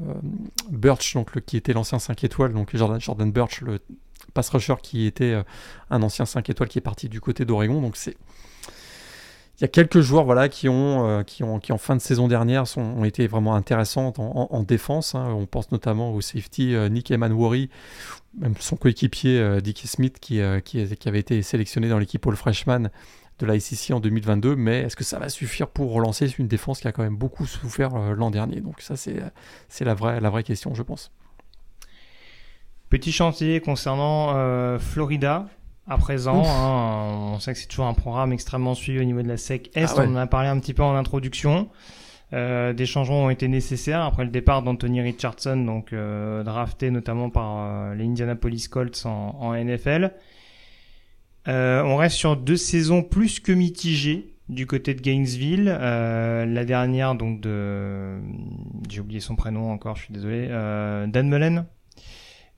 [0.71, 3.79] Birch, qui était l'ancien 5 étoiles, donc Jordan, Jordan Birch, le
[4.33, 5.39] pass rusher qui était
[5.91, 7.79] un ancien 5 étoiles qui est parti du côté d'Oregon.
[7.81, 8.17] Donc c'est
[9.59, 12.01] il y a quelques joueurs voilà, qui, ont, euh, qui, ont, qui en fin de
[12.01, 15.15] saison dernière sont, ont été vraiment intéressants en, défense.
[15.15, 15.33] Hein.
[15.35, 17.69] On pense notamment au safety euh, Nick Emanwari,
[18.37, 22.37] même son coéquipier euh, Dickie Smith qui, qui, qui, avait été sélectionné dans l'équipe All
[22.37, 22.89] Freshman
[23.39, 24.55] de la SEC en 2022.
[24.55, 27.45] Mais est-ce que ça va suffire pour relancer une défense qui a quand même beaucoup
[27.45, 28.61] souffert l'an dernier?
[28.61, 31.11] Donc ça c'est la vraie, la vraie question je pense.
[32.87, 35.47] Petit chantier concernant Florida,
[35.89, 36.43] à présent.
[36.45, 39.71] Hein, on sait que c'est toujours un programme extrêmement suivi au niveau de la SEC
[39.75, 39.95] Est.
[39.97, 41.69] Ah on en a parlé un petit peu en introduction.
[42.31, 47.31] Euh, des changements ont été nécessaires après le départ d'Anthony Richardson, donc euh, drafté notamment
[47.31, 50.13] par euh, les Indianapolis Colts en, en NFL.
[51.47, 55.65] On reste sur deux saisons plus que mitigées du côté de Gainesville.
[55.65, 58.19] la dernière, donc de,
[58.87, 61.65] j'ai oublié son prénom encore, je suis désolé, Dan Mullen,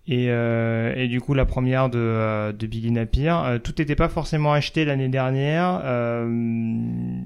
[0.07, 3.29] et, euh, et, du coup, la première de, euh, de Billy Napier.
[3.29, 5.81] Euh, tout n'était pas forcément acheté l'année dernière.
[5.83, 7.21] Euh,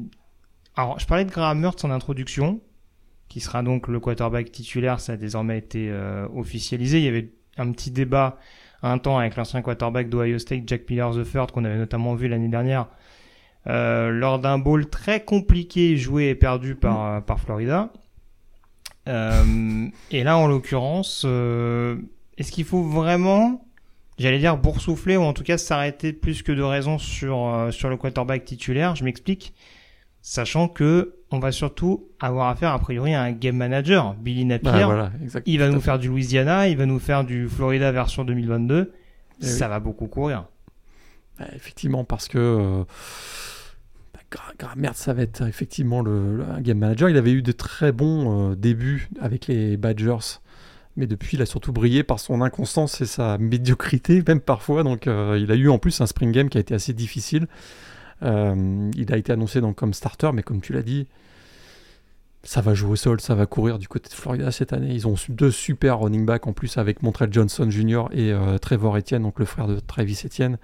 [0.75, 2.59] alors, je parlais de Graham Mertz en introduction,
[3.29, 4.99] qui sera donc le quarterback titulaire.
[4.99, 6.99] Ça a désormais été euh, officialisé.
[6.99, 8.38] Il y avait un petit débat
[8.83, 12.49] un temps avec l'ancien quarterback d'Ohio State, Jack Miller III, qu'on avait notamment vu l'année
[12.49, 12.88] dernière,
[13.65, 17.91] lors d'un bowl très compliqué joué et perdu par, par Florida.
[19.07, 21.25] et là, en l'occurrence
[22.38, 23.65] est-ce qu'il faut vraiment,
[24.17, 27.89] j'allais dire boursoufler ou en tout cas s'arrêter plus que de raison sur euh, sur
[27.89, 29.54] le quarterback titulaire Je m'explique.
[30.21, 34.71] Sachant que on va surtout avoir affaire a priori à un game manager, Billy Napier.
[34.71, 35.12] Bah,
[35.45, 38.93] il va nous faire du Louisiana, il va nous faire du Florida version 2022.
[39.41, 40.45] Eh ça va beaucoup courir.
[41.38, 42.84] Bah, effectivement, parce que euh,
[44.60, 47.10] bah, merde, ça va être effectivement le, game manager.
[47.10, 50.39] Il avait eu de très bons euh, débuts avec les Badgers
[50.97, 54.84] mais depuis, il a surtout brillé par son inconstance et sa médiocrité, même parfois.
[54.84, 57.47] Donc, euh, il a eu en plus un spring game qui a été assez difficile.
[58.23, 61.08] Euh, il a été annoncé comme starter, mais comme tu l'as dit,
[62.43, 64.93] ça va jouer au sol, ça va courir du côté de Florida cette année.
[64.93, 68.05] Ils ont deux super running backs en plus avec Montrell Johnson Jr.
[68.12, 70.58] et euh, Trevor Etienne, donc le frère de Travis Etienne.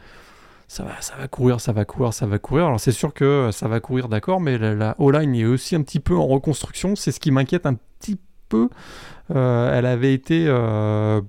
[0.68, 2.68] Ça va, ça va courir, ça va courir, ça va courir.
[2.68, 5.82] Alors c'est sûr que ça va courir, d'accord, mais la, la O-line est aussi un
[5.82, 6.96] petit peu en reconstruction.
[6.96, 8.31] C'est ce qui m'inquiète un petit peu.
[8.54, 11.22] Euh, elle avait été euh,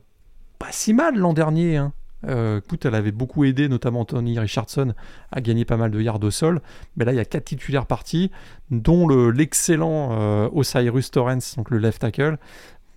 [0.58, 1.76] pas si mal l'an dernier.
[1.76, 1.92] Hein.
[2.28, 4.94] Euh, écoute, elle avait beaucoup aidé, notamment Tony Richardson,
[5.32, 6.60] à gagner pas mal de yards au sol.
[6.96, 8.30] Mais là, il y a quatre titulaires partis,
[8.70, 12.38] dont l'excellent Osiris Torrens, donc le left tackle.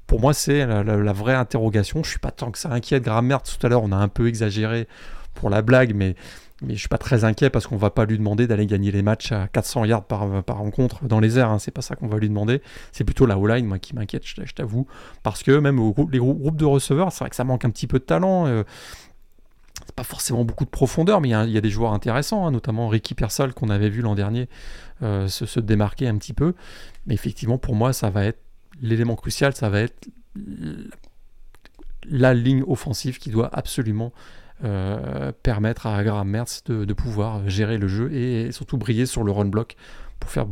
[0.05, 2.03] Pour moi, c'est la, vraie interrogation.
[2.03, 3.03] Je suis pas tant que ça inquiète.
[3.03, 4.87] Grammaire, tout à l'heure, on a un peu exagéré
[5.33, 6.15] pour la blague, mais
[6.61, 9.01] mais je suis pas très inquiet parce qu'on va pas lui demander d'aller gagner les
[9.01, 11.49] matchs à 400 yards par, par rencontre dans les airs.
[11.49, 11.59] Hein.
[11.59, 12.61] C'est pas ça qu'on va lui demander.
[12.93, 14.87] C'est plutôt la O-line moi, qui m'inquiète, je, t'avoue.
[15.21, 15.77] Parce que même
[16.11, 18.47] les groupes de receveurs, c'est vrai que ça manque un petit peu de talent.
[18.47, 18.63] Euh,
[19.85, 22.87] c'est pas forcément beaucoup de profondeur, mais il y, a des joueurs intéressants, hein, notamment
[22.87, 24.47] Ricky Persal qu'on avait vu l'an dernier
[25.03, 26.53] euh, se, se, démarquer un petit peu.
[27.05, 28.39] Mais effectivement, pour moi, ça va être
[28.81, 30.07] l'élément crucial, ça va être
[32.09, 34.13] la ligne offensive qui doit absolument
[34.63, 39.31] euh, permettre à Graham Mertz de, pouvoir gérer le jeu et surtout briller sur le
[39.31, 39.75] run block
[40.19, 40.47] pour faire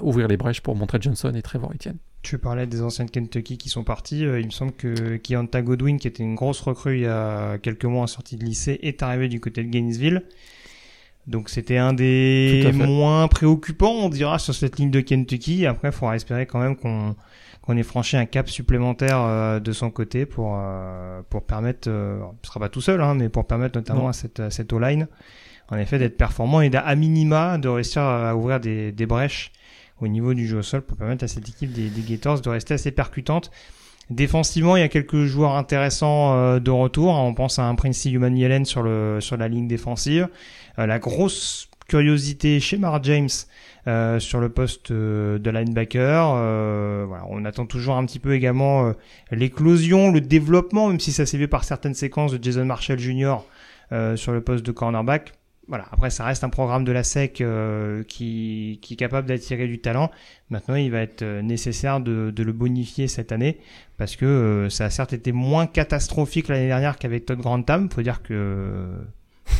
[0.00, 1.98] ouvrir les brèches pour montrer Johnson et Trevor Etienne.
[2.22, 4.24] Tu parlais des anciens Kentucky qui sont partis.
[4.24, 7.58] Euh, il me semble que Keonta Godwin, qui était une grosse recrue il y a
[7.58, 10.22] quelques mois en sortie de lycée, est arrivé du côté de Gainesville.
[11.26, 15.66] Donc c'était un des moins préoccupants, on dira, sur cette ligne de Kentucky.
[15.66, 17.14] Après, il faudra espérer quand même qu'on
[17.62, 22.18] qu'on ait franchi un cap supplémentaire euh, de son côté pour euh, pour permettre, euh,
[22.18, 25.06] ne sera pas tout seul, hein, mais pour permettre notamment à cette cette O-line,
[25.68, 29.52] en effet, d'être performant et d'à minima de réussir à ouvrir des, des brèches
[30.00, 32.48] au niveau du jeu au sol pour permettre à cette équipe des, des Gators de
[32.48, 33.52] rester assez percutante.
[34.10, 37.14] Défensivement, il y a quelques joueurs intéressants euh, de retour.
[37.14, 40.28] On pense à un Prince Human Yellen sur, le, sur la ligne défensive.
[40.78, 43.28] Euh, la grosse curiosité chez Mark James
[43.86, 46.26] euh, sur le poste de linebacker.
[47.28, 48.92] on attend toujours un petit peu également
[49.30, 53.38] l'éclosion, le développement, même si ça s'est vu par certaines séquences de Jason Marshall Jr.
[54.16, 55.32] sur le poste de cornerback
[55.72, 59.78] voilà, après ça reste un programme de la SEC euh, qui, est capable d'attirer du
[59.78, 60.10] talent.
[60.50, 63.56] Maintenant, il va être euh, nécessaire de, le bonifier cette année
[63.96, 67.88] parce que euh, ça a certes été moins catastrophique l'année dernière qu'avec Todd Grantham.
[67.90, 68.84] Faut dire que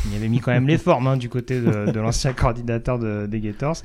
[0.05, 3.25] il y avait mis quand même les formes hein, du côté de, l'ancien coordinateur de,
[3.25, 3.79] des Gators.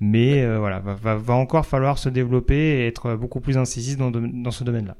[0.00, 4.50] Mais voilà, va, va, encore falloir se développer et être beaucoup plus incisif dans, dans
[4.50, 4.96] ce domaine-là.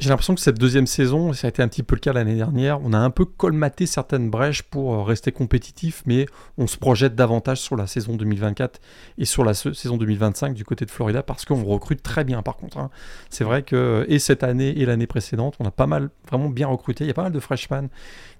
[0.00, 2.34] J'ai l'impression que cette deuxième saison, ça a été un petit peu le cas l'année
[2.34, 6.24] dernière, on a un peu colmaté certaines brèches pour euh, rester compétitif, mais
[6.56, 8.80] on se projette davantage sur la saison 2024
[9.18, 12.56] et sur la saison 2025 du côté de Florida parce qu'on recrute très bien par
[12.56, 12.78] contre.
[12.78, 12.88] Hein.
[13.28, 16.68] C'est vrai que, et cette année et l'année précédente, on a pas mal, vraiment bien
[16.68, 17.04] recruté.
[17.04, 17.90] Il y a pas mal de freshmen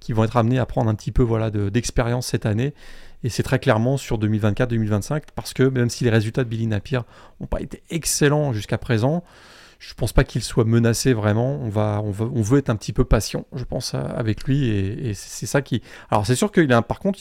[0.01, 2.73] qui vont être amenés à prendre un petit peu voilà, d'expérience cette année.
[3.23, 7.01] Et c'est très clairement sur 2024-2025 parce que même si les résultats de Billy Napier
[7.39, 9.23] n'ont pas été excellents jusqu'à présent,
[9.81, 11.59] je pense pas qu'il soit menacé vraiment.
[11.59, 14.69] On veut, être un petit peu patient, je pense, avec lui.
[14.69, 15.81] Et, c'est ça qui.
[16.11, 17.19] Alors c'est sûr qu'il a, par contre,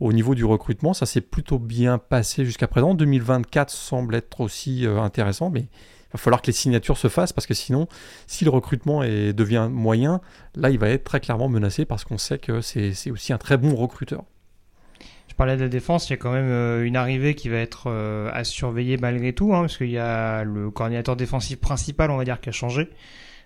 [0.00, 2.94] au niveau du recrutement, ça s'est plutôt bien passé jusqu'à présent.
[2.94, 7.34] 2024 semble être aussi euh, intéressant, mais il va falloir que les signatures se fassent
[7.34, 7.88] parce que sinon,
[8.26, 10.22] si le recrutement devient moyen,
[10.54, 13.58] là, il va être très clairement menacé parce qu'on sait que c'est aussi un très
[13.58, 14.24] bon recruteur
[15.36, 17.84] parlais de la défense, il y a quand même euh, une arrivée qui va être
[17.86, 22.16] euh, à surveiller malgré tout, hein, parce qu'il y a le coordinateur défensif principal, on
[22.16, 22.88] va dire, qui a changé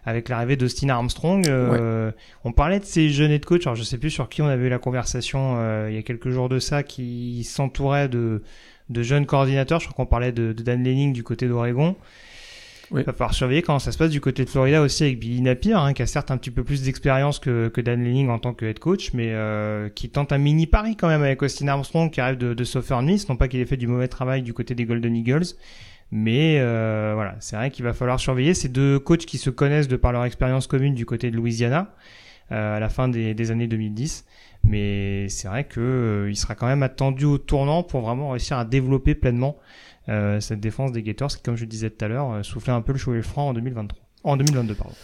[0.06, 1.46] avec l'arrivée d'Austin Armstrong.
[1.46, 2.10] Euh,
[2.44, 4.66] on parlait de ces jeunes de coach, alors je sais plus sur qui on avait
[4.66, 8.42] eu la conversation il y a quelques jours de ça, qui s'entourait de,
[8.88, 9.80] de jeunes coordinateurs.
[9.80, 11.96] Je crois qu'on parlait de, de Dan Lenning du côté d'Oregon.
[12.92, 15.40] Il va falloir surveiller comment ça se passe du côté de Florida aussi avec Billy
[15.40, 18.40] Napier, hein, qui a certes un petit peu plus d'expérience que, que Dan Lenning en
[18.40, 21.68] tant que head coach, mais euh, qui tente un mini pari quand même avec Austin
[21.68, 23.28] Armstrong qui arrive de, de Southern Miss.
[23.28, 25.54] Non pas qu'il ait fait du mauvais travail du côté des Golden Eagles,
[26.10, 29.88] mais euh, voilà, c'est vrai qu'il va falloir surveiller ces deux coachs qui se connaissent
[29.88, 31.94] de par leur expérience commune du côté de Louisiana
[32.50, 34.24] euh, à la fin des, des années 2010.
[34.64, 38.64] Mais c'est vrai que euh, sera quand même attendu au tournant pour vraiment réussir à
[38.64, 39.56] développer pleinement
[40.10, 42.72] euh, cette défense des Gators qui, comme je le disais tout à l'heure, euh, soufflait
[42.72, 43.98] un peu le chaud et le franc en 2023.
[44.24, 44.94] En 2022, pardon.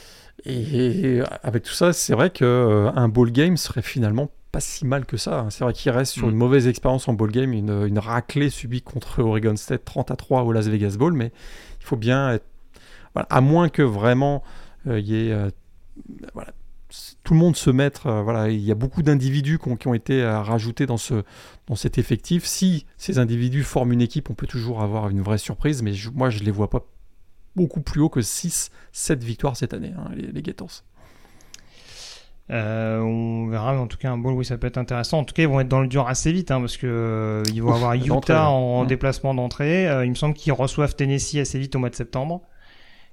[0.45, 5.07] Et avec tout ça, c'est vrai qu'un euh, ball game serait finalement pas si mal
[5.07, 5.41] que ça.
[5.41, 5.51] Hein.
[5.51, 6.31] C'est vrai qu'il reste sur mm.
[6.31, 10.17] une mauvaise expérience en ball game, une, une, raclée subie contre Oregon State 30 à
[10.17, 11.33] 3 au Las Vegas Bowl, mais
[11.81, 12.45] il faut bien être.
[13.15, 14.43] Voilà, à moins que vraiment
[14.85, 15.51] il y ait.
[16.35, 16.53] voilà,
[17.25, 18.07] tout le monde se mettre.
[18.07, 21.23] Euh, voilà, il y a beaucoup d'individus qui, ont été rajoutés dans, ce,
[21.67, 22.45] dans cet effectif.
[22.45, 26.31] Si ces individus forment une équipe, on peut toujours avoir une vraie surprise, mais moi
[26.31, 26.87] je ne les vois pas
[27.55, 30.83] beaucoup plus haut que 6, 7 victoires cette année, hein, les, les Gators.
[32.51, 35.19] Euh, on verra, mais en tout cas, un bowl, oui, ça peut être intéressant.
[35.19, 37.61] En tout cas, ils vont être dans le dur assez vite, hein, parce que ils
[37.61, 39.89] vont avoir Utah en, déplacement d'entrée.
[40.05, 42.43] il me semble qu'ils reçoivent Tennessee assez vite au mois de septembre.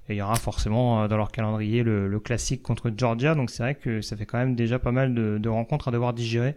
[0.10, 3.36] Et il y aura forcément euh, dans leur calendrier le, classique contre Georgia.
[3.36, 6.13] Donc c'est vrai que ça fait quand même déjà pas mal de, rencontres à devoir
[6.13, 6.56] digérer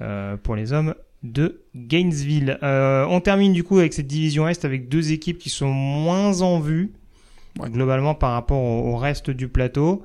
[0.00, 2.58] euh, pour les hommes de Gainesville.
[2.62, 6.42] Euh, on termine du coup avec cette division Est avec deux équipes qui sont moins
[6.42, 6.92] en vue
[7.60, 10.02] globalement par rapport au, reste du plateau.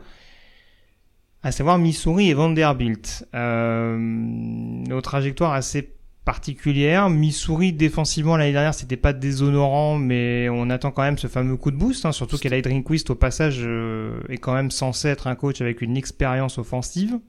[1.41, 3.27] À savoir Missouri et Vanderbilt.
[3.33, 5.93] Euh, nos trajectoires assez
[6.25, 7.09] particulière.
[7.09, 11.71] Missouri défensivement l'année dernière c'était pas déshonorant, mais on attend quand même ce fameux coup
[11.71, 15.35] de boost, hein, surtout qu'Eli Drinkwist au passage euh, est quand même censé être un
[15.35, 17.19] coach avec une expérience offensive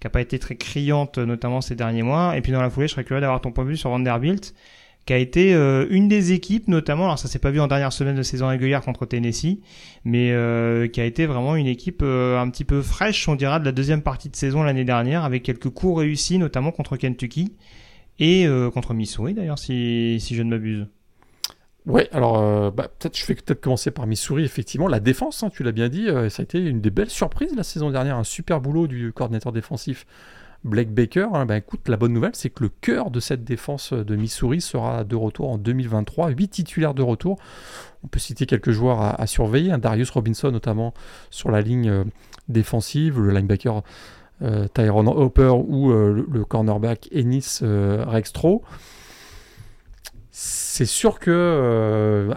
[0.00, 2.36] qui a pas été très criante notamment ces derniers mois.
[2.36, 4.54] Et puis dans la foulée, je serais curieux d'avoir ton point de vue sur Vanderbilt
[5.06, 7.92] qui a été euh, une des équipes notamment, alors ça s'est pas vu en dernière
[7.92, 9.58] semaine de saison régulière contre Tennessee,
[10.06, 13.66] mais euh, qui a été vraiment une équipe un petit peu fraîche, on dira, de
[13.66, 17.52] la deuxième partie de saison l'année dernière, avec quelques coups réussis, notamment contre Kentucky
[18.18, 20.86] et euh, contre Missouri d'ailleurs, si, si je ne m'abuse.
[21.86, 24.44] Ouais, alors euh, bah, peut-être je vais peut-être commencer par Missouri.
[24.44, 27.10] Effectivement, la défense, hein, tu l'as bien dit, euh, ça a été une des belles
[27.10, 30.06] surprises la saison dernière, un super boulot du coordinateur défensif
[30.64, 31.28] Blake Baker.
[31.34, 31.44] Hein.
[31.44, 35.04] Bah, écoute, la bonne nouvelle, c'est que le cœur de cette défense de Missouri sera
[35.04, 36.30] de retour en 2023.
[36.30, 37.38] Huit titulaires de retour.
[38.02, 39.78] On peut citer quelques joueurs à, surveiller, hein.
[39.78, 40.94] Darius Robinson notamment
[41.30, 42.04] sur la ligne
[42.48, 43.82] défensive, le linebacker
[44.42, 48.62] euh, Tyrone Hopper ou euh, le, cornerback Ennis euh, Rextro.
[50.76, 52.30] C'est sûr que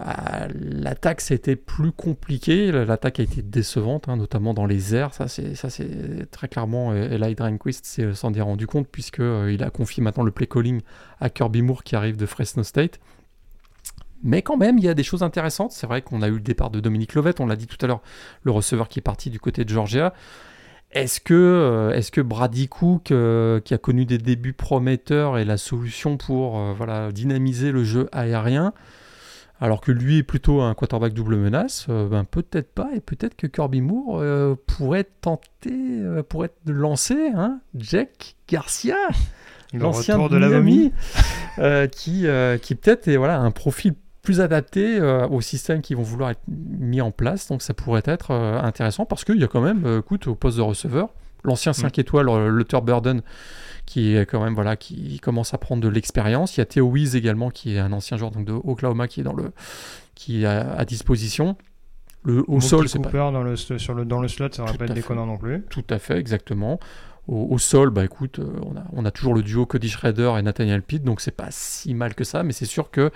[0.54, 5.12] l'attaque c'était plus compliqué, l'attaque a été décevante, hein, notamment dans les airs.
[5.12, 10.22] Ça c'est très clairement Eli Dranquist s'en est rendu compte puisque il a confié maintenant
[10.22, 10.82] le play calling
[11.18, 13.00] à Kirby Moore qui arrive de Fresno State.
[14.22, 15.72] Mais quand même, il y a des choses intéressantes.
[15.72, 17.88] C'est vrai qu'on a eu le départ de Dominique Lovett, on l'a dit tout à
[17.88, 18.02] l'heure,
[18.44, 20.14] le receveur qui est parti du côté de Georgia.
[20.92, 25.44] Est-ce que, euh, est que Brady Cook, euh, qui a connu des débuts prometteurs, est
[25.44, 28.72] la solution pour euh, voilà, dynamiser le jeu aérien
[29.60, 33.48] alors que lui est plutôt un quarterback double menace, ben peut-être pas, et peut-être que
[33.48, 38.94] Kirby Moore pourrait tenter, pourrait lancer hein, Jack Garcia,
[39.74, 40.92] l'ancien de, la momie,
[41.90, 42.26] qui,
[42.62, 43.94] qui peut-être est voilà, un profil
[44.28, 47.48] plus adapté euh, au système qui vont vouloir être mis en place.
[47.48, 50.34] Donc ça pourrait être euh, intéressant parce qu'il y a quand même, euh, écoute, au
[50.34, 51.08] poste de receveur,
[51.44, 52.00] l'ancien 5 mm.
[52.00, 53.22] étoiles, Luther Burden,
[53.86, 56.58] qui est quand même voilà, qui commence à prendre de l'expérience.
[56.58, 59.20] Il y a Theo Weiss également, qui est un ancien joueur donc de Oklahoma, qui
[59.20, 59.50] est dans le,
[60.14, 61.56] qui est à, disposition.
[62.22, 63.10] Le, au sol, c'est pas...
[63.10, 65.62] dans le, sur le, dans le slot, ça va pas être déconnant non plus.
[65.70, 66.78] Tout à fait, exactement.
[67.28, 70.82] Au, sol, bah écoute, on a, on a toujours le duo Cody Schrader et Nathaniel
[70.82, 73.10] Pitt, donc c'est pas si mal que ça, mais c'est sûr que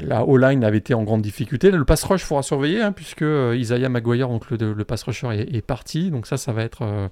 [0.00, 1.70] la O-line avait été en grande difficulté.
[1.70, 5.28] Le pass rush, il faudra surveiller, hein, puisque euh, Isaiah Maguire, donc le, pass rusher,
[5.30, 6.10] est, parti.
[6.10, 7.08] Donc ça, ça va être euh,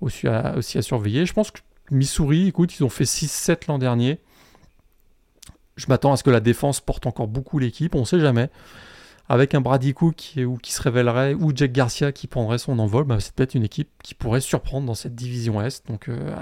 [0.00, 1.26] aussi, à, aussi, à, surveiller.
[1.26, 4.18] Je pense que Missouri, écoute, ils ont fait 6-7 l'an dernier.
[5.76, 8.50] Je m'attends à ce que la défense porte encore beaucoup l'équipe, on ne sait jamais.
[9.30, 12.78] Avec un Brady Cook qui, ou qui se révélerait, ou Jack Garcia qui prendrait son
[12.80, 15.86] envol, bah, c'est peut-être une équipe qui pourrait surprendre dans cette division Est.
[15.86, 16.34] Donc euh,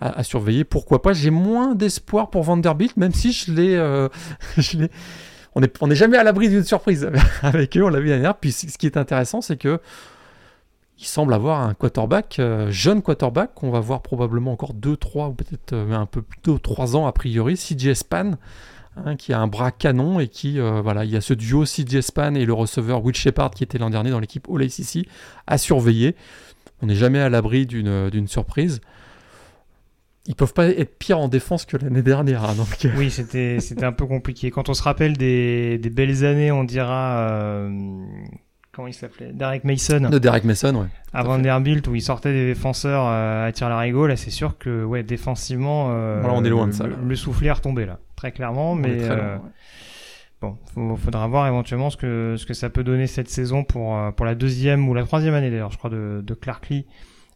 [0.00, 0.62] à, surveiller.
[0.62, 1.12] Pourquoi pas?
[1.12, 3.74] J'ai moins d'espoir pour Vanderbilt, même si je l'ai.
[3.74, 4.08] Euh,
[5.56, 7.10] on n'est est jamais à l'abri d'une surprise
[7.42, 8.36] avec eux, on l'a vu dernière.
[8.36, 9.80] Puis ce qui est intéressant, c'est que
[10.98, 15.28] il semble avoir un quarterback, euh, jeune quarterback, qu'on va voir probablement encore 2, 3
[15.28, 18.32] ou peut-être euh, un peu plus tôt, 3 ans a priori, CJ Span,
[18.96, 22.00] hein, qui a un bras canon et qui, voilà, il y a ce duo CJ
[22.00, 25.06] Span et le receveur Will Shepard qui était l'an dernier dans l'équipe All ACC
[25.46, 26.16] à surveiller.
[26.82, 28.80] On n'est jamais à l'abri d'une surprise
[30.28, 32.44] ils peuvent pas être pire en défense que l'année dernière.
[32.44, 32.56] Hein.
[32.84, 32.90] Euh.
[32.96, 34.50] Oui, c'était un peu compliqué.
[34.50, 37.70] Quand on se rappelle des, des belles années, on dira euh,
[38.76, 40.10] comment il s'appelait Derek Mason.
[40.10, 40.86] De Derek Mason, ouais.
[41.12, 44.84] À Vanderbilt où il sortait des défenseurs euh, à tir larigot, là c'est sûr que
[44.84, 45.86] ouais défensivement,
[46.20, 46.86] voilà, on est loin de ça.
[46.86, 48.98] Le, soufflet est retombé là, très clairement, mais
[50.42, 53.98] Bon, il faudra voir éventuellement ce que ce que ça peut donner cette saison pour
[54.14, 56.84] pour la deuxième ou la troisième année d'ailleurs, je crois de, de Clark Lee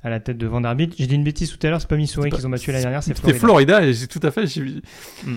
[0.03, 0.95] à la tête de Vanderbilt.
[0.99, 3.03] J'ai dit une bêtise tout à l'heure, c'est pas Missouri qu'ils ont battu l'année dernière,
[3.03, 3.33] c'est Florida.
[3.33, 4.45] C'était Florida, et j'ai tout à fait.
[5.25, 5.37] Hmm.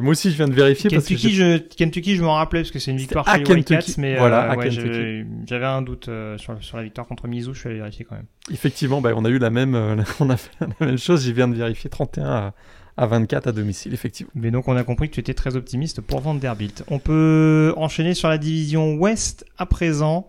[0.00, 0.90] Moi aussi, je viens de vérifier.
[0.90, 4.16] Kentucky, je, Kentucky, je m'en rappelais parce que c'est une victoire chez les Wildcats, mais
[4.16, 7.78] voilà, euh, j'avais un doute euh, sur, sur, la victoire contre Mizzou, je suis allé
[7.78, 8.26] vérifier quand même.
[8.52, 11.24] Effectivement, bah, on a eu la même, euh, on a fait la même chose.
[11.24, 12.54] J'y viens de vérifier 31 à,
[12.96, 14.30] à 24 à domicile, effectivement.
[14.36, 16.84] Mais donc on a compris que tu étais très optimiste pour Vanderbilt.
[16.88, 20.28] On peut enchaîner sur la division Ouest à présent,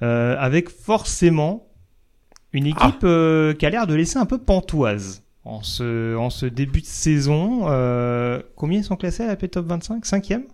[0.00, 1.66] avec forcément
[2.54, 3.06] une équipe ah.
[3.06, 6.86] euh, qui a l'air de laisser un peu pantoise en ce, en ce début de
[6.86, 7.64] saison.
[7.64, 10.44] Euh, combien ils sont classés à la P-Top 25 Cinquième?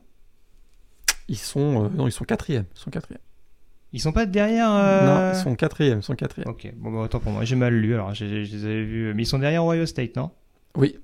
[1.29, 2.65] Ils sont, euh, non, ils sont quatrième.
[2.75, 3.21] Ils sont quatrième.
[3.93, 4.71] Ils sont pas derrière.
[4.71, 5.99] Non, ils sont quatrième.
[5.99, 6.49] Ils sont quatrième.
[6.49, 7.95] Ok, bon, bah, attends pour moi, j'ai mal lu.
[7.95, 9.15] Alors, je les avais vus.
[9.15, 10.31] Mais ils sont derrière Ohio State, non?
[10.77, 10.99] Oui.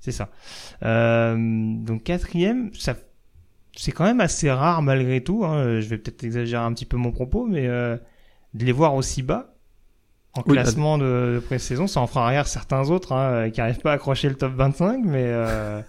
[0.00, 0.28] C'est ça.
[0.82, 2.94] donc quatrième, ça,
[3.74, 5.44] c'est quand même assez rare malgré tout.
[5.44, 5.80] Hein.
[5.80, 9.53] Je vais peut-être exagérer un petit peu mon propos, mais de les voir aussi bas
[10.36, 11.86] en classement de, pré-saison.
[11.86, 15.00] Ça en fera arrière certains autres hein, qui n'arrivent pas à accrocher le top 25,
[15.04, 15.80] mais euh,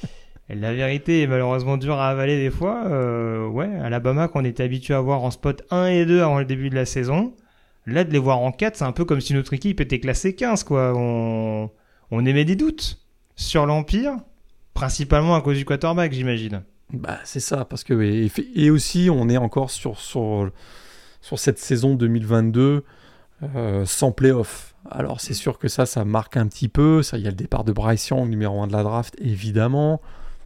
[0.48, 2.84] la vérité est malheureusement dure à avaler des fois.
[2.86, 6.44] Euh, ouais, Alabama qu'on était habitué à voir en spot 1 et 2 avant le
[6.44, 7.34] début de la saison,
[7.86, 10.34] là de les voir en 4, c'est un peu comme si notre équipe était classée
[10.34, 10.92] 15, quoi.
[10.96, 11.70] On,
[12.10, 13.00] on émet des doutes
[13.36, 14.16] sur l'Empire,
[14.74, 16.62] principalement à cause du quarterback, j'imagine.
[16.92, 17.94] Bah, c'est ça, parce que
[18.54, 20.50] et, aussi on est encore sur, sur,
[21.20, 22.84] sur cette saison 2022
[23.42, 24.74] euh, sans playoff.
[24.90, 27.02] Alors c'est sûr que ça, ça marque un petit peu.
[27.02, 30.00] Ça, il y a le départ de Bryce Young, numéro 1 de la draft, évidemment.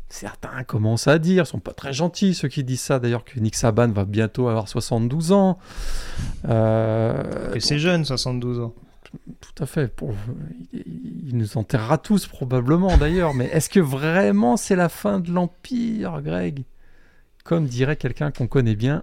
[0.09, 3.55] Certains commencent à dire, sont pas très gentils ceux qui disent ça d'ailleurs que Nick
[3.57, 5.59] Saban va bientôt avoir 72 ans.
[6.49, 8.75] Euh, Et c'est jeune, 72 ans.
[9.41, 9.89] Tout à fait.
[9.95, 10.15] Pour...
[10.73, 13.35] Il nous enterrera tous probablement d'ailleurs.
[13.35, 16.65] mais est-ce que vraiment c'est la fin de l'Empire, Greg?
[17.45, 19.03] Comme dirait quelqu'un qu'on connaît bien,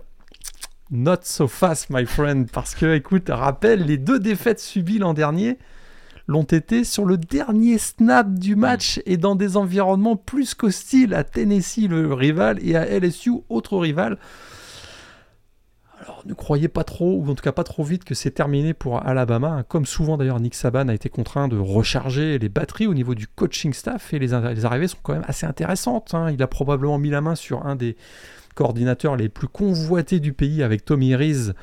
[0.91, 2.49] Not so fast, my friend.
[2.51, 5.57] Parce que, écoute, rappelle, les deux défaites subies l'an dernier
[6.27, 11.23] l'ont été sur le dernier snap du match et dans des environnements plus qu'hostiles à
[11.23, 14.17] Tennessee, le rival, et à LSU, autre rival.
[16.01, 18.73] Alors ne croyez pas trop, ou en tout cas pas trop vite, que c'est terminé
[18.73, 19.63] pour Alabama.
[19.67, 23.27] Comme souvent d'ailleurs, Nick Saban a été contraint de recharger les batteries au niveau du
[23.27, 26.13] coaching staff et les, arrivées sont quand même assez intéressantes.
[26.13, 26.31] Hein.
[26.31, 27.95] Il a probablement mis la main sur un des,
[28.55, 31.53] coordinateurs les plus convoités du pays avec Tommy Rees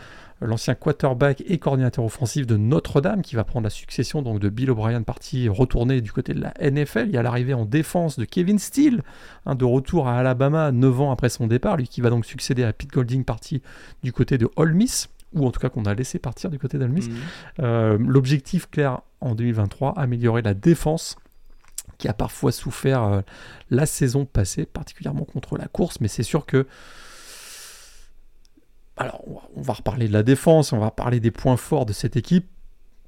[0.46, 4.70] l'ancien quarterback et coordinateur offensif de Notre-Dame, qui va prendre la succession donc de Bill
[4.70, 7.06] O'Brien, parti retourné du côté de la NFL.
[7.06, 9.02] Il y a l'arrivée en défense de Kevin Steele,
[9.46, 12.64] hein, de retour à Alabama 9 ans après son départ, lui qui va donc succéder
[12.64, 13.62] à Pete Golding, parti
[14.02, 16.76] du côté de Ole Miss ou en tout cas qu'on a laissé partir du côté
[16.76, 17.08] d'Olmis.
[17.08, 17.14] Mmh.
[17.60, 21.16] Euh, l'objectif clair en 2023, améliorer la défense
[22.02, 23.20] qui a parfois souffert euh,
[23.70, 26.66] la saison passée, particulièrement contre la course, mais c'est sûr que
[28.96, 29.22] alors,
[29.54, 32.46] on va reparler de la défense, on va parler des points forts de cette équipe.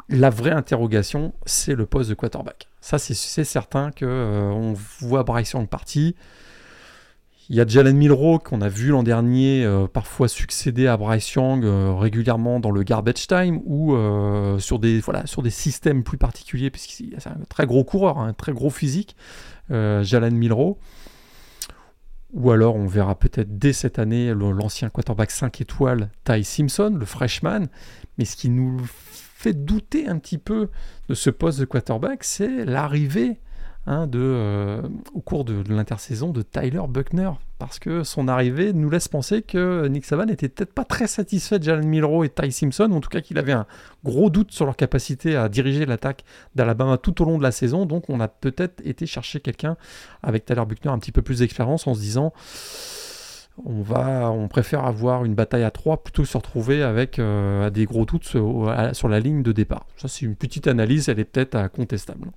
[0.09, 2.69] La vraie interrogation, c'est le poste de quarterback.
[2.81, 6.15] Ça, c'est certain que euh, on voit Bryce Young parti.
[7.51, 11.31] Il y a Jalen Milrow qu'on a vu l'an dernier euh, parfois succéder à Bryce
[11.35, 16.05] Young euh, régulièrement dans le garbage time ou euh, sur, des, voilà, sur des systèmes
[16.05, 19.15] plus particuliers, puisqu'il c'est un très gros coureur, un très gros physique,
[19.71, 20.79] Jalen Milrow.
[22.33, 27.07] Ou alors on verra peut-être dès cette année l'ancien quarterback 5 étoiles Ty Simpson, le
[27.07, 27.67] freshman.
[28.19, 30.71] Mais ce qui nous fait douter un petit peu
[31.09, 33.39] de ce poste de quarterback, c'est l'arrivée
[33.87, 34.81] Hein, euh,
[35.13, 39.87] au cours de, l'intersaison de Tyler Buckner, parce que son arrivée nous laisse penser que
[39.89, 43.11] Nick Saban n'était peut-être pas très satisfait de Jalen Milrow et Ty Simpson, en tout
[43.11, 43.67] cas qu'il avait un
[44.03, 46.25] gros doute sur leur capacité à diriger l'attaque
[46.55, 49.77] d'Alabama tout au long de la saison, donc on a peut-être été chercher quelqu'un
[50.23, 52.33] avec Tyler Buckner un petit peu plus d'expérience en se disant
[53.67, 57.69] on va, on préfère avoir une bataille à trois plutôt que se retrouver avec euh,
[57.69, 59.85] des gros doutes sur, sur la ligne de départ.
[59.99, 62.31] Ça c'est une petite analyse, elle est peut-être contestable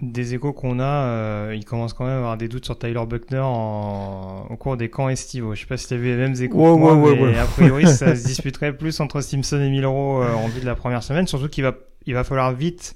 [0.00, 3.04] des échos qu'on a, euh, il commence quand même à avoir des doutes sur Tyler
[3.06, 5.54] Buckner au cours des camps estivaux.
[5.54, 8.26] Je sais pas si tu as vu les mêmes échos, mais a priori ça se
[8.26, 11.64] disputerait plus entre Simpson et Milro euh, en vue de la première semaine, surtout qu'il
[11.64, 11.74] va,
[12.04, 12.94] il va falloir vite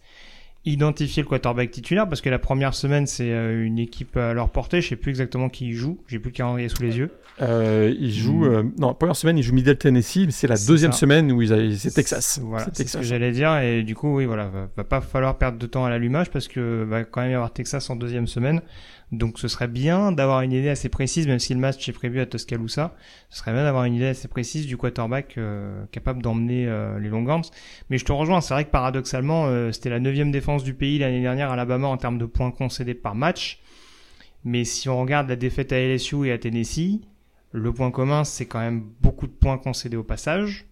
[0.66, 4.50] identifier le quarterback titulaire parce que la première semaine c'est euh, une équipe à leur
[4.50, 4.80] portée.
[4.80, 5.98] Je sais plus exactement qui y joue.
[6.06, 7.11] J'ai plus le calendrier sous les yeux.
[7.40, 8.54] Euh, il joue hmm.
[8.54, 11.42] euh, non la première semaine il joue Middle Tennessee, mais c'est la deuxième semaine où
[11.44, 12.40] c'est Texas.
[12.42, 15.38] Voilà, c'est ce que j'allais dire et du coup oui voilà va, va pas falloir
[15.38, 18.26] perdre de temps à l'allumage parce que va quand même y avoir Texas en deuxième
[18.26, 18.61] semaine.
[19.12, 22.20] Donc ce serait bien d'avoir une idée assez précise, même si le match est prévu
[22.20, 22.94] à Tuscaloosa,
[23.28, 27.08] ce serait bien d'avoir une idée assez précise du quarterback euh, capable d'emmener euh, les
[27.08, 27.50] Longhorns.
[27.88, 30.98] Mais je te rejoins, c'est vrai que paradoxalement, euh, c'était la neuvième défense du pays
[30.98, 33.61] l'année dernière à Alabama en termes de points concédés par match.
[34.44, 37.00] Mais si on regarde la défaite à LSU et à Tennessee,
[37.50, 40.66] le point commun, c'est quand même beaucoup de points concédés au passage.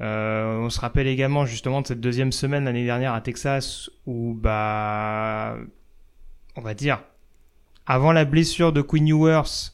[0.00, 5.56] on se rappelle également justement de cette deuxième semaine l'année dernière à Texas où bah
[6.56, 7.02] on va dire
[7.86, 9.72] avant la blessure de Queen Ewers,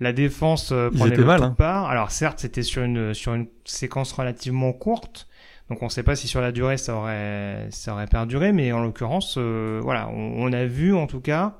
[0.00, 1.54] la défense euh, prenait le mal, hein.
[1.56, 1.88] part.
[1.88, 5.28] Alors certes, c'était sur une sur une séquence relativement courte,
[5.70, 8.72] donc on ne sait pas si sur la durée ça aurait ça aurait perduré, mais
[8.72, 11.58] en l'occurrence, euh, voilà, on, a vu en tout cas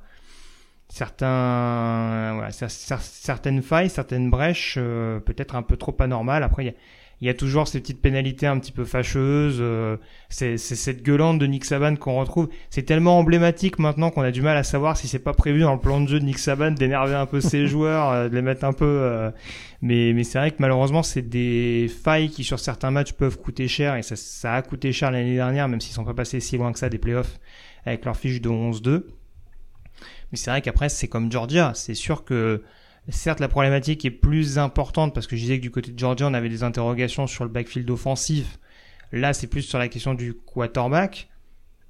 [0.89, 6.43] certains voilà, certaines failles, certaines brèches, euh, peut-être un peu trop anormales.
[6.43, 6.75] Après, il y a
[7.25, 9.57] il y a toujours ces petites pénalités un petit peu fâcheuses.
[9.59, 9.97] Euh,
[10.29, 12.51] c'est cette gueulante de Nick Saban qu'on retrouve.
[12.69, 15.73] C'est tellement emblématique maintenant qu'on a du mal à savoir si c'est pas prévu dans
[15.73, 18.43] le plan de jeu de Nick Saban d'énerver un peu ses joueurs, euh, de les
[18.43, 18.85] mettre un peu.
[18.85, 19.31] Euh,
[19.81, 23.69] mais mais c'est vrai que malheureusement c'est des failles qui sur certains matchs peuvent coûter
[23.69, 26.59] cher et ça, ça a coûté cher l'année dernière, même s'ils sont pas passés si
[26.59, 27.41] loin que ça des playoffs
[27.87, 29.03] avec leur fiche de 11-2.
[30.31, 32.63] Mais c'est vrai qu'après c'est comme Georgia, c'est sûr que
[33.11, 36.27] Certes, la problématique est plus importante parce que je disais que du côté de Georgia,
[36.27, 38.59] on avait des interrogations sur le backfield offensif.
[39.13, 41.29] Là, c'est plus sur la question du quarterback.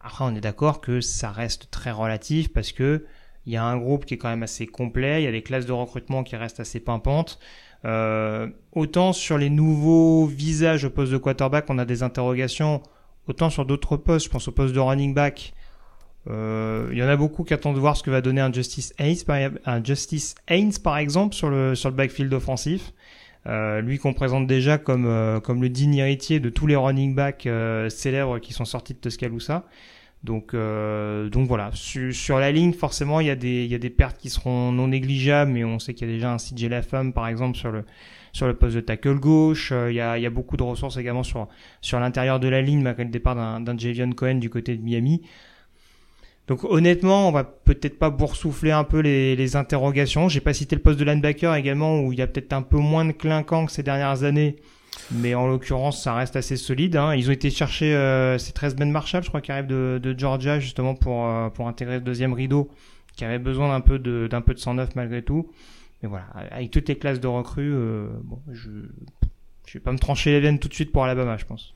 [0.00, 3.06] Après, on est d'accord que ça reste très relatif parce que
[3.46, 5.42] il y a un groupe qui est quand même assez complet, il y a des
[5.42, 7.38] classes de recrutement qui restent assez pimpantes.
[7.84, 12.82] Euh, autant sur les nouveaux visages au poste de quarterback, on a des interrogations,
[13.28, 15.52] autant sur d'autres postes, je pense au poste de running back,
[16.26, 18.94] il y en a beaucoup qui attendent de voir ce que va donner un Justice
[18.98, 22.92] Haynes, par, exemple, sur le, sur le backfield offensif.
[23.46, 27.14] Euh, lui qu'on présente déjà comme, euh, comme le digne héritier de tous les running
[27.14, 29.64] backs euh, célèbres qui sont sortis de Tuscaloosa.
[30.22, 33.78] Donc, donc voilà, sur, sur, la ligne, forcément, il y, a des, il y a
[33.78, 36.64] des pertes qui seront non négligeables, mais on sait qu'il y a déjà un CJ
[36.70, 37.84] Lafam, par exemple, sur le,
[38.32, 39.70] sur le poste de tackle gauche.
[39.70, 41.46] il, y a, il y a beaucoup de ressources également sur,
[41.82, 45.20] sur l'intérieur de la ligne, malgré le départ d'un Javion Cohen du côté de Miami.
[46.46, 50.28] Donc honnêtement, on va peut-être pas boursoufler un peu les, les interrogations.
[50.28, 52.76] J'ai pas cité le poste de linebacker également où il y a peut-être un peu
[52.76, 54.56] moins de clinquant que ces dernières années.
[55.10, 56.96] Mais en l'occurrence, ça reste assez solide.
[56.96, 57.14] Hein.
[57.14, 60.18] Ils ont été chercher euh, ces 13 Ben Marshall, je crois, qui arrive de, de
[60.18, 62.70] Georgia justement pour euh, pour intégrer le deuxième rideau,
[63.16, 65.50] qui avait besoin d'un peu de d'un peu de 109 malgré tout.
[66.02, 68.70] Mais voilà, avec toutes les classes de recrues, euh, bon, je
[69.66, 71.74] je vais pas me trancher les veines tout de suite pour Alabama, je pense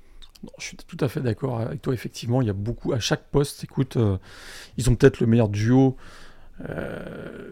[0.58, 1.94] je suis tout à fait d'accord avec toi.
[1.94, 3.64] Effectivement, il y a beaucoup à chaque poste.
[3.64, 4.18] Écoute, euh,
[4.76, 5.96] ils ont peut-être le meilleur duo.
[6.68, 7.50] Euh,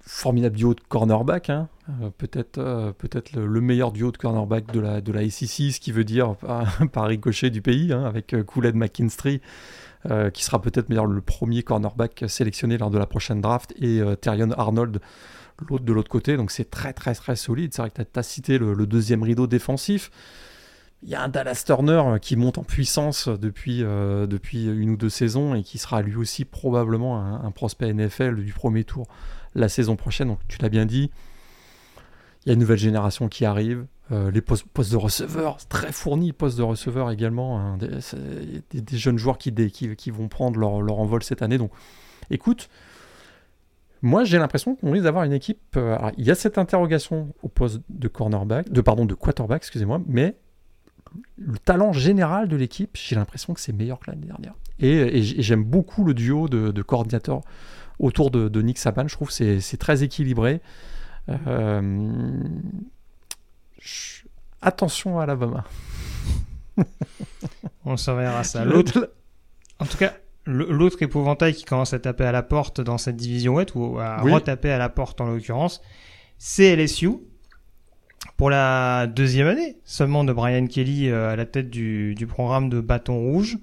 [0.00, 1.68] formidable duo de cornerback, hein.
[2.16, 6.34] peut-être peut-être le, meilleur duo de cornerback de la, de ACC, ce qui veut dire
[6.92, 9.42] par, ricochet du pays, hein, avec Kool-Aid McKinstry,
[10.32, 14.98] qui sera peut-être le premier cornerback sélectionné lors de la prochaine draft, et Terion Arnold,
[15.68, 16.36] l'autre de l'autre côté.
[16.36, 17.72] Donc c'est très très très solide.
[17.74, 20.10] C'est vrai que tu as, cité le, deuxième rideau défensif.
[21.02, 24.96] Il y a un Dallas Turner qui monte en puissance depuis, euh, depuis une ou
[24.96, 29.06] deux saisons et qui sera lui aussi probablement un, prospect NFL du premier tour
[29.54, 30.28] la saison prochaine.
[30.28, 31.10] Donc tu l'as bien dit,
[32.44, 33.86] il y a une nouvelle génération qui arrive.
[34.10, 37.60] Euh, les postes, de receveurs, très fournis, postes de receveurs également.
[37.60, 37.76] Hein.
[37.76, 41.58] des, jeunes joueurs qui, qui, vont prendre leur, leur, envol cette année.
[41.58, 41.70] Donc
[42.30, 42.70] écoute,
[44.02, 45.76] moi, j'ai l'impression qu'on risque d'avoir une équipe.
[45.76, 50.00] Euh, il y a cette interrogation au poste de cornerback, de pardon, de quarterback, excusez-moi,
[50.06, 50.36] mais
[51.36, 54.54] le talent général de l'équipe, j'ai l'impression que c'est meilleur que l'année dernière.
[54.80, 57.40] Et, j'aime beaucoup le duo de, coordinateurs
[57.98, 59.08] autour de, Nick Saban.
[59.08, 60.60] Je trouve que c'est très équilibré.
[61.28, 62.42] Euh,
[64.62, 65.64] attention à Alabama.
[67.84, 68.64] On surveillera ça.
[68.64, 69.12] L'autre,
[69.78, 70.14] en tout cas,
[70.46, 74.18] l'autre épouvantail qui commence à taper à la porte dans cette division ouest, ou à
[74.18, 75.82] retaper à la porte en l'occurrence,
[76.38, 77.10] c'est LSU.
[78.38, 82.80] Pour la deuxième année seulement de Brian Kelly euh, à la tête du, programme de
[82.80, 83.58] bâton rouge.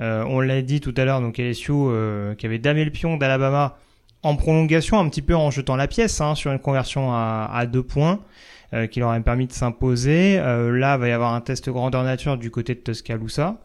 [0.00, 3.18] Euh, on l'a dit tout à l'heure, donc LSU euh, qui avait damé le pion
[3.18, 3.76] d'Alabama
[4.22, 7.66] en prolongation, un petit peu en jetant la pièce hein, sur une conversion à, à
[7.66, 8.20] deux points.
[8.90, 10.36] qui leur a permis de s'imposer.
[10.38, 13.60] là, il va y avoir un test grandeur nature du côté de Tuscaloosa.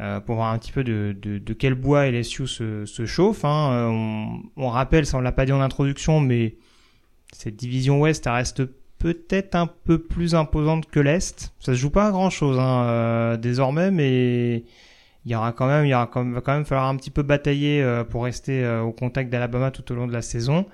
[0.00, 3.44] Euh, pour voir un petit peu de, de, de quel bois LSU se, se chauffe.
[3.44, 3.70] Hein.
[3.72, 6.56] Euh, on, on, rappelle, ça on l'a pas dit en introduction, mais
[7.34, 8.62] cette division ouest, elle reste
[9.00, 11.52] peut-être un peu plus imposante que l'est.
[11.58, 14.64] Ça se joue pas à grand chose hein, euh, désormais, mais
[15.24, 16.96] il y aura quand même, il y aura quand même, va quand même falloir un
[16.96, 20.64] petit peu batailler pour rester au contact d'Alabama tout au long de la saison.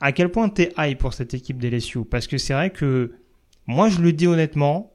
[0.00, 3.12] À quel point t'es high pour cette équipe d'LSU Parce que c'est vrai que
[3.66, 4.92] moi je le dis honnêtement,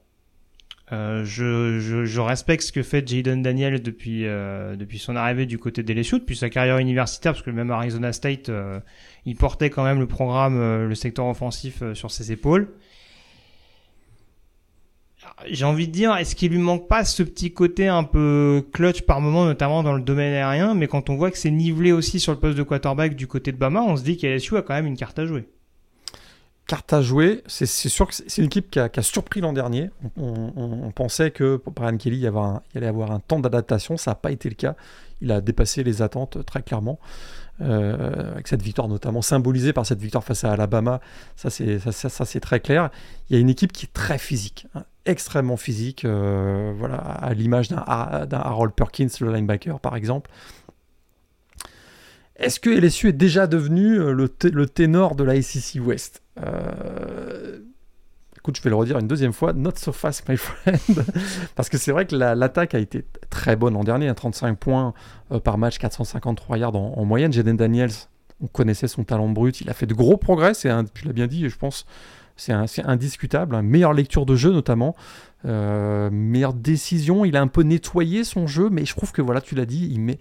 [0.91, 5.45] euh, je, je, je, respecte ce que fait Jaden Daniel depuis euh, depuis son arrivée
[5.45, 8.81] du côté des LSU, depuis sa carrière universitaire, parce que même Arizona State, euh,
[9.25, 12.67] il portait quand même le programme, le secteur offensif sur ses épaules.
[15.49, 19.03] J'ai envie de dire, est-ce qu'il lui manque pas ce petit côté un peu clutch
[19.03, 22.19] par moment, notamment dans le domaine aérien, mais quand on voit que c'est nivelé aussi
[22.19, 24.73] sur le poste de quarterback du côté de Bama, on se dit qu'LSU a quand
[24.73, 25.47] même une carte à jouer
[26.67, 27.43] carte à jouer.
[27.47, 29.89] C'est sûr que c'est une équipe qui a, surpris l'an dernier.
[30.17, 33.97] On, pensait que pour Brian Kelly, il, y allait avoir un temps d'adaptation.
[33.97, 34.75] Ça n'a pas été le cas.
[35.21, 36.99] Il a dépassé les attentes très clairement.
[37.61, 41.01] Euh, avec cette victoire notamment symbolisée par cette victoire face à Alabama,
[41.35, 42.89] ça c'est très clair.
[43.29, 47.31] Il y a une équipe qui est très physique, hein, extrêmement physique, euh, voilà, à
[47.35, 50.31] l'image d'un Harold Perkins, le linebacker par exemple,
[52.37, 56.22] est-ce que LSU est déjà devenu euh, le, le ténor de la SEC West?
[56.41, 57.59] Euh,
[58.37, 61.05] Écoute, je vais le redire une deuxième fois, not so fast, my friend.
[61.55, 64.93] Parce que c'est vrai que l'attaque a été très bonne l'an dernier, 35 hein, points
[65.31, 67.31] euh, par match, 453 yards en, moyenne.
[67.31, 67.93] Jaden Daniels,
[68.41, 71.27] on connaissait son talent brut, il a fait de gros progrès, c'est tu l'as bien
[71.27, 71.85] dit, je pense,
[72.35, 72.51] c'est
[72.83, 73.55] indiscutable.
[73.55, 73.61] Hein.
[73.61, 74.93] Meilleure lecture de jeu notamment,
[75.45, 77.23] meilleure décision.
[77.23, 79.87] Il a un peu nettoyé son jeu, mais je trouve que voilà, tu l'as dit,
[79.89, 80.19] il met,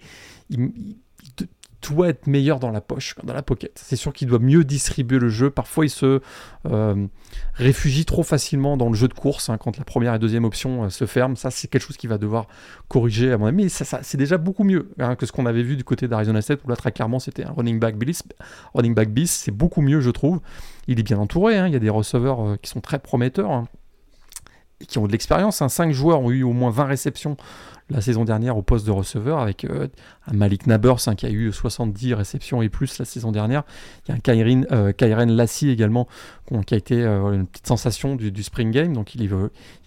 [1.89, 3.79] doit être meilleur dans la poche, dans la pocket.
[3.83, 5.49] C'est sûr qu'il doit mieux distribuer le jeu.
[5.49, 6.21] Parfois, il se
[6.65, 7.07] euh,
[7.53, 10.85] réfugie trop facilement dans le jeu de course hein, quand la première et deuxième option
[10.85, 11.35] euh, se ferment.
[11.35, 12.47] Ça, c'est quelque chose qu'il va devoir
[12.87, 13.63] corriger à mon avis.
[13.63, 16.63] Mais c'est déjà beaucoup mieux hein, que ce qu'on avait vu du côté d'Arizona State
[16.65, 18.23] où là, très clairement, c'était un running back bis.
[18.73, 20.39] Running back bis, c'est beaucoup mieux, je trouve.
[20.87, 21.57] Il est bien entouré.
[21.57, 21.67] Hein.
[21.67, 23.63] Il y a des receveurs euh, qui sont très prometteurs et
[24.87, 25.65] qui ont de l'expérience.
[25.67, 27.37] Cinq joueurs ont eu au moins 20 réceptions
[27.89, 29.87] la saison dernière au poste de receveur avec euh,
[30.27, 33.63] un Malik Nabers hein, qui a eu 70 réceptions et plus la saison dernière.
[34.05, 36.07] Il y a un Kyren, euh, Lassie également
[36.65, 39.29] qui a été euh, une petite sensation du, spring game, donc il est,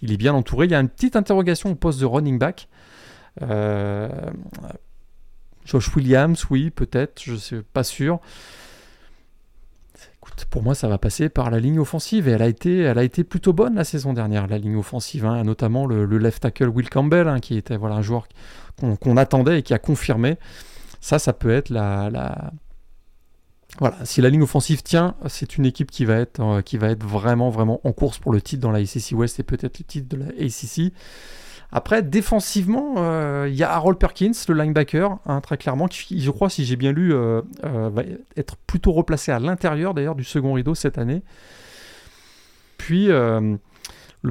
[0.01, 0.65] il est bien entouré.
[0.65, 2.67] Il y a une petite interrogation au poste de running back.
[5.65, 8.19] Josh Williams, oui, peut-être, je ne suis pas sûr
[10.45, 12.27] pour moi, ça va passer par la ligne offensive.
[12.27, 15.25] Et elle a été, elle a été plutôt bonne la saison dernière, la ligne offensive.
[15.25, 18.27] Hein, notamment le, left tackle Will Campbell, hein, qui était voilà, un joueur
[18.79, 20.37] qu'on attendait et qui a confirmé.
[21.01, 22.51] Ça, ça peut être la.
[23.79, 26.89] Voilà, si la ligne offensive tient, c'est une équipe qui va, être, euh, qui va
[26.89, 29.85] être vraiment, vraiment en course pour le titre dans la ACC West et peut-être le
[29.85, 30.93] titre de la ACC.
[31.71, 36.31] Après, défensivement, euh, il y a Harold Perkins, le linebacker, hein, très clairement, qui, je
[36.31, 38.03] crois, si j'ai bien lu, euh, euh, va
[38.37, 41.23] être plutôt replacé à l'intérieur d'ailleurs du second rideau cette année.
[42.77, 43.59] Puis le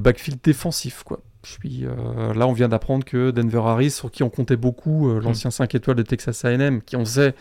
[0.00, 1.20] backfield défensif, quoi.
[1.42, 1.84] Puis
[2.34, 5.18] là, on vient d'apprendre que Denver Harris, sur qui on comptait beaucoup, hmm.
[5.18, 7.34] l'ancien 5 étoiles de Texas A&M, qui on sait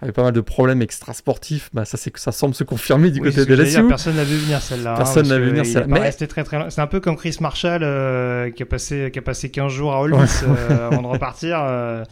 [0.00, 3.54] avait pas mal de problèmes extra-sportifs, bah, ça, ça semble se confirmer du côté de
[3.54, 3.86] LSU.
[3.88, 4.94] personne n'a vu venir celle-là.
[4.94, 5.86] Hein, personne n'a vu venir celle-là.
[5.88, 6.12] Mais...
[6.12, 9.50] très très C'est un peu comme Chris Marshall euh, qui, a passé, qui a passé
[9.50, 11.58] 15 jours à Ole Miss euh, avant de repartir.
[11.60, 12.04] Euh.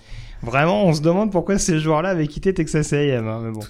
[0.42, 3.26] vraiment, on se demande pourquoi ces joueurs-là avaient quitté Texas A&M.
[3.26, 3.60] Hein, mais bon.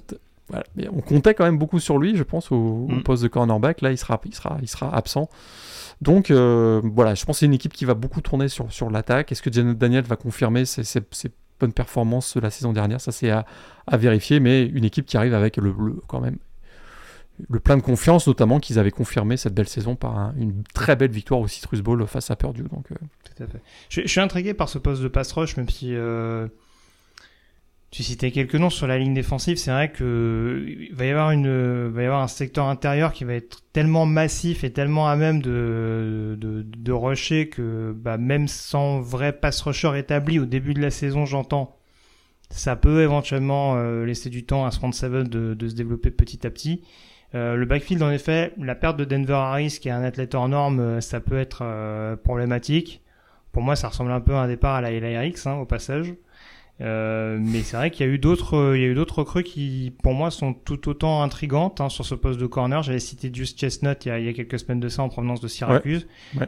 [0.49, 0.65] Voilà.
[0.77, 3.03] Mais on comptait quand même beaucoup sur lui, je pense, au, mm.
[3.03, 3.83] poste de cornerback.
[3.83, 5.29] Là, il sera, il sera, il sera absent.
[6.01, 9.31] Donc voilà, je pense que c'est une équipe qui va beaucoup tourner sur, sur l'attaque.
[9.33, 11.31] Est-ce que Janet Daniel va confirmer ses, ses, ses
[11.61, 13.01] bonne performance la saison dernière.
[13.01, 13.45] Ça, c'est à,
[13.93, 15.75] vérifier, mais une équipe qui arrive avec le,
[16.07, 16.39] quand même
[17.51, 21.11] le plein de confiance, notamment qu'ils avaient confirmé cette belle saison par une très belle
[21.11, 22.65] victoire au Citrus Bowl face à Purdue.
[22.65, 23.47] Donc, euh.
[23.91, 26.49] Je, suis intrigué par ce poste de pass rush, même si euh,
[27.91, 31.31] tu citais quelques noms sur la ligne défensive, c'est vrai que il va y avoir
[31.31, 35.17] une, va y avoir un secteur intérieur qui va être tellement massif et tellement à
[35.17, 40.75] même de de, de rusher que bah, même sans vrai pass rusher établi au début
[40.75, 41.77] de la saison, j'entends,
[42.51, 46.47] ça peut éventuellement euh, laisser du temps à ce seven de, de se développer petit
[46.47, 46.83] à petit.
[47.35, 50.49] Euh, le backfield, en effet, la perte de Denver Harris, qui est un athlète hors
[50.49, 53.03] norme, euh, ça peut être problématique.
[53.53, 56.15] Pour moi, ça ressemble un peu à un départ à la LARX, hein, au passage.
[56.83, 59.43] Euh, mais c'est vrai qu'il y a eu d'autres, il y a eu d'autres recrues
[59.43, 62.83] qui, pour moi, sont tout autant intrigantes hein, sur ce poste de corner.
[62.83, 65.09] J'avais cité Just Chestnut il y, a, il y a quelques semaines de ça en
[65.09, 66.07] provenance de Syracuse.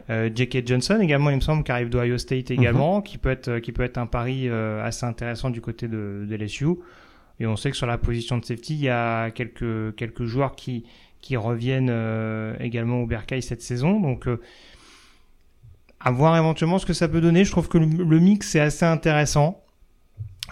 [0.09, 0.67] Euh, J.K.
[0.67, 3.03] Johnson également, il me semble, qui arrive d'Ohio State également, mhm.
[3.03, 6.35] qui peut être, qui peut être un pari euh, assez intéressant du côté de, de
[6.35, 6.67] LSU.
[7.39, 10.55] Et on sait que sur la position de safety, il y a quelques quelques joueurs
[10.55, 10.83] qui
[11.21, 13.99] qui reviennent euh, également au Bercail cette saison.
[13.99, 14.27] Donc
[16.01, 17.45] à voir éventuellement ce que ça peut donner.
[17.45, 19.63] Je trouve que le, le mix est assez intéressant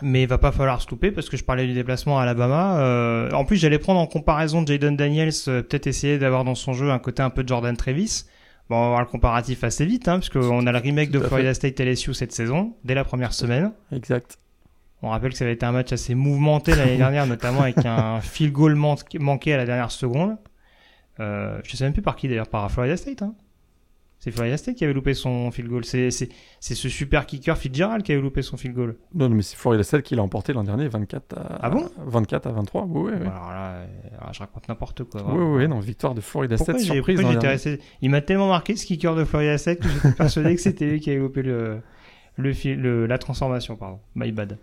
[0.01, 2.79] mais il va pas falloir se louper parce que je parlais du déplacement à Alabama.
[2.79, 6.73] Euh, en plus, j'allais prendre en comparaison Jaden Daniels, euh, peut-être essayer d'avoir dans son
[6.73, 8.25] jeu un côté un peu Jordan Travis.
[8.69, 11.53] Bon, on va voir le comparatif assez vite, hein, puisqu'on a le remake de Florida
[11.53, 13.71] State LSU cette saison, dès la première semaine.
[13.93, 14.37] Exact.
[15.01, 18.19] On rappelle que ça avait été un match assez mouvementé l'année dernière, notamment avec un
[18.19, 20.37] field goal manqué à la dernière seconde.
[21.19, 23.21] Euh, je sais même plus par qui d'ailleurs, par Florida State.
[23.21, 23.35] Hein.
[24.19, 25.85] C'est Florida State qui avait loupé son field goal.
[25.85, 28.97] C'est, c'est, c'est ce super kicker Fitzgerald qui avait loupé son field goal.
[29.13, 31.89] Non, mais c'est Florida State qui l'a emporté l'an dernier, 24 à, ah bon?
[32.05, 32.85] 24 à 23.
[32.89, 33.21] Oui, oui.
[33.21, 33.85] Alors là, euh,
[34.33, 35.23] je raconte n'importe quoi.
[35.31, 37.19] Oui, oui, non, victoire de Florida State, surprise.
[37.19, 37.79] Resté...
[38.01, 40.99] Il m'a tellement marqué ce kicker de Florida State que j'étais persuadé que c'était lui
[40.99, 41.81] qui avait loupé le,
[42.37, 43.75] le, le, la transformation.
[43.75, 43.99] Pardon.
[44.15, 44.57] My bad.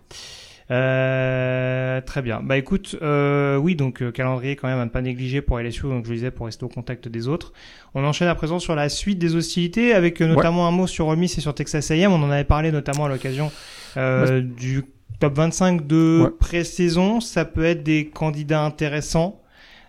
[0.70, 2.40] Euh, très bien.
[2.42, 5.82] Bah écoute, euh, oui, donc euh, calendrier quand même à ne pas négliger pour LSU,
[5.82, 7.52] donc je disais pour rester au contact des autres.
[7.94, 11.06] On enchaîne à présent sur la suite des hostilités, avec euh, notamment un mot sur
[11.06, 12.10] Remis et sur Texas A&M.
[12.10, 13.50] On en avait parlé notamment à l'occasion
[13.96, 14.84] du
[15.20, 17.20] top 25 de pré-saison.
[17.20, 19.42] Ça peut être des candidats intéressants.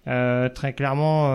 [0.06, 1.34] très clairement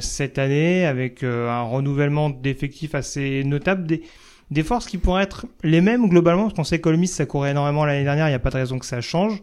[0.00, 4.02] cette année avec un renouvellement d'effectifs assez notable des
[4.50, 7.84] des forces qui pourraient être les mêmes globalement, parce qu'on sait que ça courait énormément
[7.84, 9.42] l'année dernière, il n'y a pas de raison que ça change.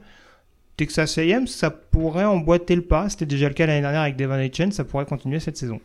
[0.77, 3.09] Texas A&M, ça pourrait emboîter le pas.
[3.09, 5.79] C'était déjà le cas l'année dernière avec Devon Chen, ça pourrait continuer cette saison.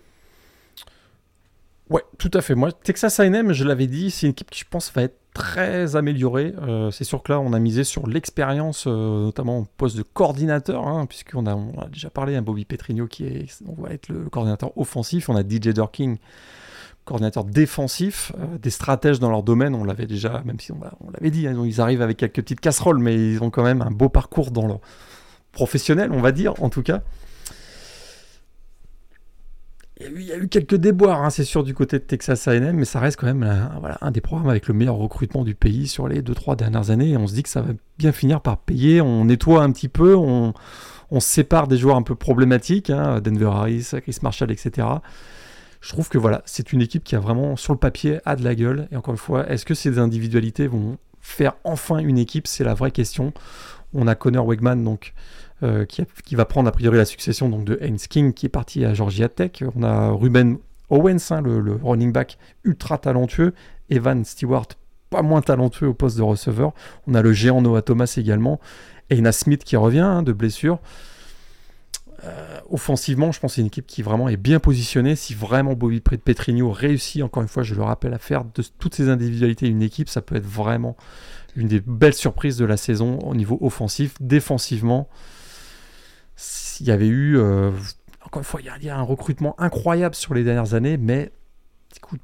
[1.90, 2.54] Ouais, tout à fait.
[2.54, 5.96] Moi, Texas A&M, je l'avais dit, c'est une équipe qui, je pense, va être très
[5.96, 6.54] améliorée.
[6.60, 10.02] Euh, c'est sûr que là, on a misé sur l'expérience, euh, notamment au poste de
[10.02, 14.76] coordinateur, hein, puisqu'on a, déjà parlé, hein, Bobby Petrino qui est, va être le coordinateur
[14.76, 15.28] offensif.
[15.28, 16.18] On a DJ Durking
[17.08, 20.78] coordinateur défensif, euh, des stratèges dans leur domaine, on l'avait déjà, même si on,
[21.10, 23.90] l'avait dit, hein, ils arrivent avec quelques petites casseroles, mais ils ont quand même un
[23.90, 24.80] beau parcours dans leur
[25.52, 27.02] professionnel, on va dire, en tout cas.
[30.00, 32.84] Il y a eu, quelques déboires, hein, c'est sûr, du côté de Texas A&M, mais
[32.84, 33.42] ça reste quand même
[34.00, 37.16] un, des programmes avec le meilleur recrutement du pays sur les 2-3 dernières années.
[37.16, 39.00] On se dit que ça va bien finir par payer.
[39.00, 40.52] On nettoie un petit peu, on,
[41.18, 44.86] sépare des joueurs un peu problématiques, hein, Denver Harris, Chris Marshall, etc
[45.80, 48.44] je trouve que voilà, c'est une équipe qui a vraiment, sur le papier, a de
[48.44, 48.88] la gueule.
[48.90, 52.46] Et encore une fois, est-ce que ces individualités vont faire enfin une équipe?
[52.46, 53.32] C'est la vraie question.
[53.94, 55.14] On a Connor Wegman, donc,
[55.62, 58.84] euh, qui, va prendre a priori la succession donc, de Haynes King, qui est parti
[58.84, 59.62] à Georgia Tech.
[59.76, 60.58] On a Ruben
[60.90, 63.54] Owens, hein, le, running back ultra talentueux.
[63.88, 64.66] Evan Stewart,
[65.10, 66.72] pas moins talentueux au poste de receveur.
[67.06, 68.60] On a le géant Noah Thomas également.
[69.10, 70.80] Ena Smith qui revient hein, de blessure.
[72.24, 75.14] Euh, offensivement, je pense que c'est une équipe qui vraiment est bien positionnée.
[75.14, 78.94] Si vraiment Bobby Petrino réussit, encore une fois, je le rappelle, à faire de toutes
[78.94, 80.96] ces individualités une équipe, ça peut être vraiment
[81.54, 84.14] une des belles surprises de la saison au niveau offensif.
[84.20, 85.08] Défensivement,
[86.80, 87.70] il y avait eu, euh,
[88.24, 91.30] encore une fois, il y, a, un recrutement incroyable sur les dernières années, mais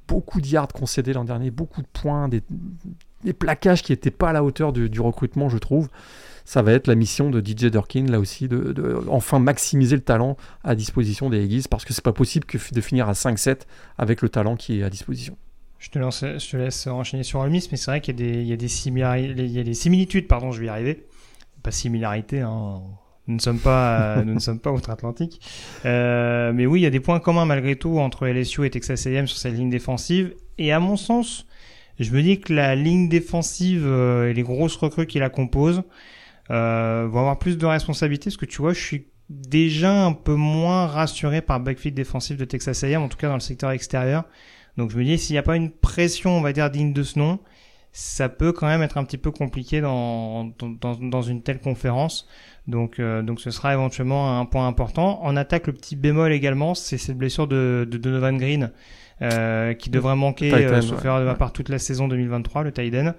[0.08, 2.42] beaucoup de yards concédés l'an dernier, beaucoup de points, des,
[3.32, 5.88] plaquages qui n'étaient pas à la hauteur du recrutement, je trouve
[6.44, 10.36] ça va être la mission de DJ Durkin, là aussi, de, enfin maximiser le talent
[10.62, 13.62] à disposition des Aggies, parce que c'est pas possible que de finir à 5-7
[13.98, 15.36] avec le talent qui est à disposition.
[15.78, 20.50] Je te, laisse enchaîner sur Ole mais c'est vrai qu'il y a des similitudes, pardon,
[20.50, 21.06] je vais y arriver.
[21.62, 22.82] Pas similarité, hein.
[23.26, 25.40] Nous ne sommes pas, nous ne sommes pas outre-Atlantique.
[25.84, 29.06] Euh, mais oui, il y a des points communs malgré tout entre LSU et Texas
[29.06, 30.34] A&M sur cette ligne défensive.
[30.58, 31.46] Et à mon sens,
[31.98, 35.82] je me dis que la ligne défensive euh, et les grosses recrues qui la composent
[36.50, 38.30] euh, vont avoir plus de responsabilités.
[38.30, 42.36] Parce que tu vois, je suis déjà un peu moins rassuré par le backfield défensif
[42.36, 44.24] de Texas A&M, en tout cas dans le secteur extérieur.
[44.76, 47.02] Donc je me dis, s'il n'y a pas une pression, on va dire, digne de
[47.02, 47.38] ce nom,
[47.92, 52.26] ça peut quand même être un petit peu compliqué dans, dans, dans une telle conférence.
[52.66, 55.22] Donc, euh, donc ce sera éventuellement un point important.
[55.22, 58.72] En attaque, le petit bémol également, c'est cette blessure de, de Donovan Green
[59.22, 62.72] euh, qui devrait manquer, euh, sauf erreur de ma part, toute la saison 2023, le
[62.72, 63.14] Tiden.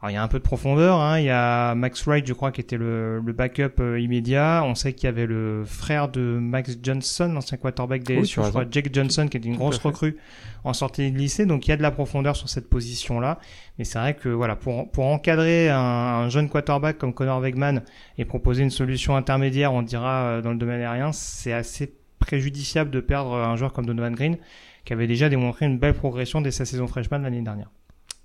[0.00, 1.18] Alors il y a un peu de profondeur, hein.
[1.18, 4.62] il y a Max Wright, je crois, qui était le, le backup euh, immédiat.
[4.64, 8.38] On sait qu'il y avait le frère de Max Johnson, l'ancien quarterback des Oui, LSU,
[8.38, 8.64] as je crois.
[8.70, 10.16] Jake Johnson, qui était une Tout grosse recrue
[10.62, 11.46] en sortie de lycée.
[11.46, 13.40] Donc il y a de la profondeur sur cette position-là.
[13.76, 17.82] Mais c'est vrai que voilà, pour, pour encadrer un, un jeune quarterback comme Connor Wegman
[18.18, 22.90] et proposer une solution intermédiaire, on dira euh, dans le domaine aérien, c'est assez préjudiciable
[22.92, 24.36] de perdre un joueur comme Donovan Green,
[24.84, 27.70] qui avait déjà démontré une belle progression dès sa saison freshman l'année dernière.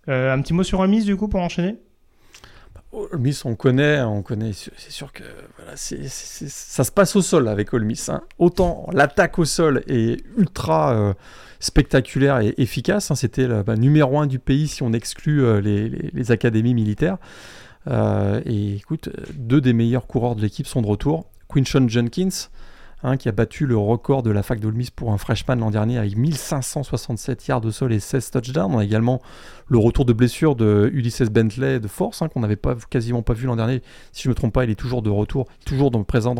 [0.09, 1.77] Euh, un petit mot sur Ole Miss du coup pour enchaîner
[2.91, 4.51] Ole Miss, on connaît, on connaît.
[4.53, 5.23] C'est sûr que
[5.75, 8.09] ça se passe au sol avec Ole Miss.
[8.09, 8.21] hein.
[8.37, 11.13] Autant l'attaque au sol est ultra euh,
[11.59, 13.09] spectaculaire et efficace.
[13.09, 13.15] hein.
[13.15, 17.17] C'était le bah, numéro un du pays si on exclut euh, les, académies militaires.
[17.89, 21.25] Et écoute, deux des meilleurs coureurs de l'équipe sont de retour.
[21.49, 22.49] Quinshon Jenkins,
[23.03, 25.71] hein, qui a battu le record de la fac d'Ole Miss pour un freshman l'an
[25.71, 28.73] dernier avec 1567 yards de sol et 16 touchdowns.
[28.73, 29.21] On a également
[29.67, 33.33] le retour de blessure de Ulysses Bentley de force, hein, qu'on n'avait pas, quasiment pas
[33.33, 33.81] vu l'an dernier.
[34.11, 36.35] Si je ne me trompe pas, il est toujours de retour, toujours présent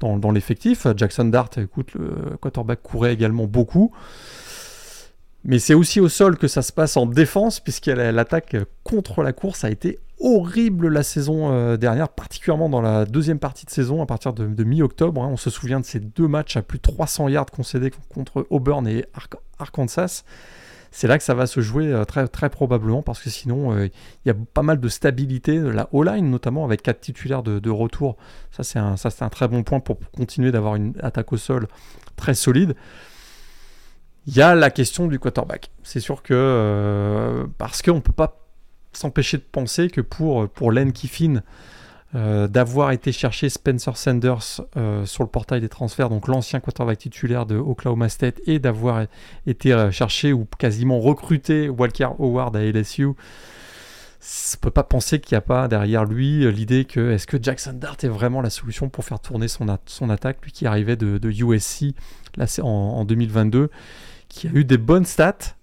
[0.00, 0.86] dans l'effectif.
[0.96, 3.92] Jackson Dart, écoute, le quarterback courait également beaucoup.
[5.48, 9.22] Mais c'est aussi au sol que ça se passe en défense, puisque la- l'attaque contre
[9.22, 13.70] la course a été horrible la saison euh, dernière, particulièrement dans la deuxième partie de
[13.70, 15.22] saison, à partir de, mi-octobre.
[15.22, 15.28] hein.
[15.30, 18.88] On se souvient de ces deux matchs à plus de 300 yards concédés contre Auburn
[18.88, 19.28] et Ar-
[19.60, 20.24] Arkansas.
[20.90, 23.86] C'est là que ça va se jouer euh, très, très probablement, parce que sinon, euh,
[24.24, 28.16] il y a pas mal de stabilité, la O-line notamment, avec quatre titulaires de, retour.
[28.50, 31.36] Ça, c'est un, ça, c'est un très bon point pour continuer d'avoir une attaque au
[31.36, 31.68] sol
[32.16, 32.74] très solide.
[34.26, 35.70] Il y a la question du quarterback.
[35.84, 38.40] C'est sûr que euh, parce qu'on ne peut pas
[38.92, 41.42] s'empêcher de penser que pour, pour Len Kiffin,
[42.14, 46.98] euh, d'avoir été chercher Spencer Sanders euh, sur le portail des transferts, donc l'ancien quarterback
[46.98, 49.06] titulaire de Oklahoma State, et d'avoir
[49.46, 53.14] été chercher ou quasiment recruté Walker Howard à LSU, on
[54.60, 57.98] peut pas penser qu'il n'y a pas derrière lui l'idée que est-ce que Jackson Dart
[58.02, 61.94] est vraiment la solution pour faire tourner son, son attaque, lui qui arrivait de, USC
[62.36, 63.70] là, en, en 2022,
[64.28, 65.56] qui a eu des bonnes stats,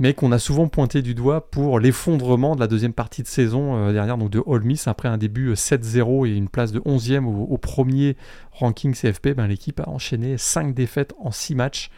[0.00, 3.76] mais qu'on a souvent pointé du doigt pour l'effondrement de la deuxième partie de saison
[3.76, 6.80] euh, dernière, donc de Ole Miss, après un début euh, 7-0 et une place de
[6.80, 8.16] 11e au, premier
[8.50, 11.90] ranking CFP, ben, l'équipe a enchaîné 5 défaites en 6 matchs.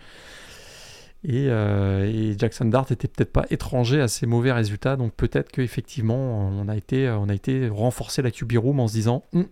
[1.25, 5.53] Et, euh, et Jackson Dart était peut-être pas étranger à ces mauvais résultats, donc peut-être
[5.53, 9.47] qu'effectivement on a été, a été renforcer la QB room en se disant Hum,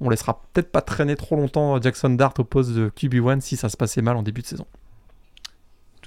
[0.00, 3.68] on laissera peut-être pas traîner trop longtemps Jackson Dart au poste de QB1 si ça
[3.68, 4.66] se passait mal en début de saison.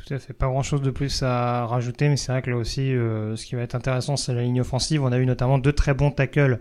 [0.07, 0.31] Tout à fait.
[0.31, 3.45] Pas grand chose de plus à rajouter, mais c'est vrai que là aussi, euh, ce
[3.45, 5.03] qui va être intéressant, c'est la ligne offensive.
[5.03, 6.59] On a eu notamment deux très bons tackles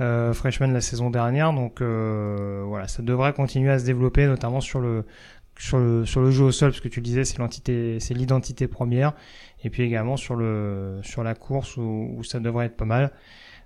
[0.00, 4.60] euh, freshmen la saison dernière, donc euh, voilà, ça devrait continuer à se développer, notamment
[4.60, 5.04] sur le
[5.56, 8.66] sur le sur le jeu au sol, parce que tu disais, c'est l'entité, c'est l'identité
[8.66, 9.12] première,
[9.62, 13.12] et puis également sur le sur la course où, où ça devrait être pas mal.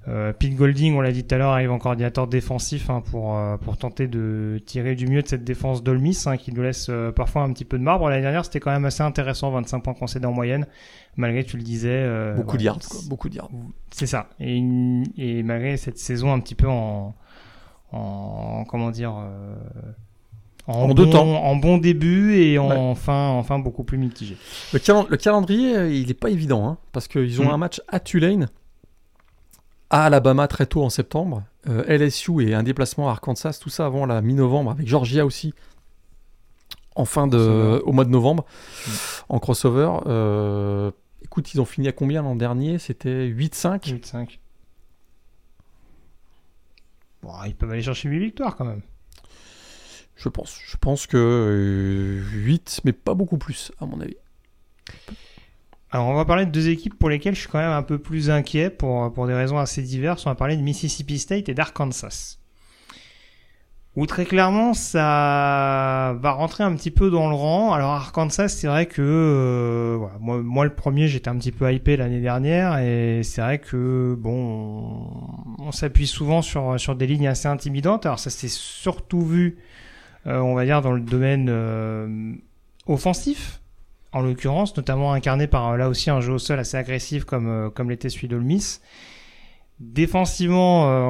[0.06, 3.36] Euh, Pete Golding, on l'a dit tout à l'heure, arrive en coordinateur défensif hein, pour,
[3.38, 6.88] euh, pour tenter de tirer du mieux de cette défense d'Olmis, hein, qui nous laisse
[6.90, 8.10] euh, parfois un petit peu de marbre.
[8.10, 10.66] L'année dernière, c'était quand même assez intéressant, 25 points concédés en moyenne,
[11.16, 12.06] malgré, tu le disais...
[12.36, 13.50] beaucoup de voilà, yards, quoi, beaucoup de yards.
[13.92, 14.28] C'est ça.
[14.40, 14.60] Et,
[15.42, 17.14] malgré cette saison un petit peu en...
[17.92, 19.14] en comment dire...
[20.66, 21.26] En bon, deux temps.
[21.44, 22.76] En bon début et en, Ouais.
[22.76, 24.36] enfin, enfin beaucoup plus mitigé.
[24.72, 27.50] Le, calen- le calendrier, il n'est pas évident, hein, parce qu'ils ont Mm.
[27.50, 28.48] un match à Tulane,
[29.90, 33.86] à Alabama très tôt en septembre, euh, LSU et un déplacement à Arkansas, tout ça
[33.86, 35.54] avant la mi-novembre, avec Georgia aussi,
[36.96, 37.82] en fin de, Crossover.
[37.84, 38.90] au mois de novembre, Mm.
[39.30, 39.90] en crossover.
[40.06, 40.90] Euh,
[41.22, 42.78] écoute, ils ont fini à combien l'an dernier?
[42.78, 44.38] C'était 8-5 8-5.
[47.22, 48.82] Bon, ils peuvent aller chercher 8 victoires quand même.
[50.16, 50.58] Je pense.
[50.66, 54.16] Je pense que euh, 8, mais pas beaucoup plus, à mon avis.
[55.94, 57.98] Alors, on va parler de deux équipes pour lesquelles je suis quand même un peu
[57.98, 60.26] plus inquiet pour, pour des raisons assez diverses.
[60.26, 62.38] On va parler de Mississippi State et d'Arkansas.
[63.94, 67.74] où très clairement ça va rentrer un petit peu dans le rang.
[67.74, 72.20] Alors Arkansas, c'est vrai que euh, moi, le premier j'étais un petit peu hypé l'année
[72.20, 75.06] dernière et c'est vrai que bon
[75.60, 78.04] on, s'appuie souvent sur sur des lignes assez intimidantes.
[78.04, 79.58] Alors ça s'est surtout vu,
[80.26, 82.34] euh, on va dire dans le domaine euh,
[82.88, 83.60] offensif
[84.14, 87.90] en l'occurrence, notamment incarné par là aussi un jeu au sol assez agressif comme comme
[87.90, 88.80] l'était celui d'Olmis.
[89.80, 91.02] Défensivement, euh,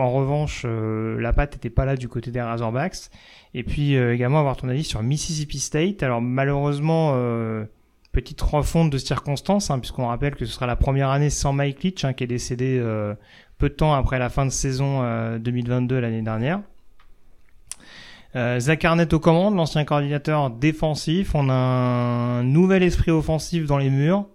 [0.00, 3.10] en revanche, euh, la patte n'était pas là du côté des Razorbacks.
[3.52, 6.02] Et puis euh, également avoir ton avis sur Mississippi State.
[6.02, 7.14] Alors malheureusement,
[8.12, 11.82] petite refonte de circonstances, hein, puisqu'on rappelle que ce sera la première année sans Mike
[11.82, 12.82] Leach, hein, qui est décédé
[13.58, 15.02] peu de temps après la fin de saison
[15.38, 16.60] 2022 l'année dernière.
[18.34, 21.34] Arnett aux commandes, l'ancien coordinateur défensif.
[21.34, 24.26] On a un nouvel esprit offensif dans les murs.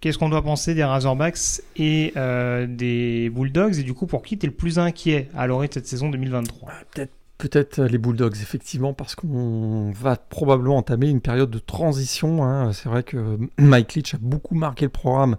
[0.00, 3.78] Qu'est-ce qu'on doit penser des Razorbacks et euh, des Bulldogs?
[3.78, 6.68] Et du coup, pour qui t'es le plus inquiet à l'orée de cette saison 2023
[6.70, 12.44] ah, Peut-être peut-être les Bulldogs, effectivement, parce qu'on va probablement entamer une période de transition.
[12.44, 12.72] Hein.
[12.72, 15.36] C'est vrai que Mike Leach a beaucoup marqué le programme.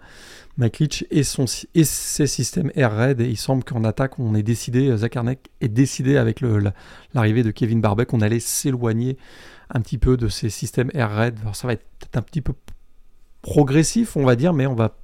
[0.58, 1.46] Mike Leach et, son,
[1.76, 3.20] et ses systèmes Air Raid.
[3.22, 6.42] Et il semble qu'en attaque, on est décidé, Zach Arnett est décidé avec
[7.14, 9.18] l'arrivée de Kevin Barbeck, qu'on allait s'éloigner
[9.70, 11.38] un petit peu de ces systèmes Air Raid.
[11.42, 11.86] Alors, ça va être
[12.16, 12.54] un petit peu
[13.42, 14.96] progressif, on va dire, mais on va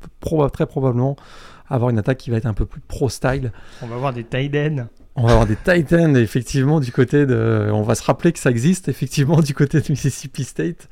[0.50, 1.16] très probablement
[1.68, 3.52] avoir une attaque qui va être un peu plus pro-style.
[3.82, 4.88] On va avoir des Titans.
[5.18, 7.70] On va avoir des Titans, effectivement, du côté de.
[7.72, 10.90] On va se rappeler que ça existe, effectivement, du côté de Mississippi State.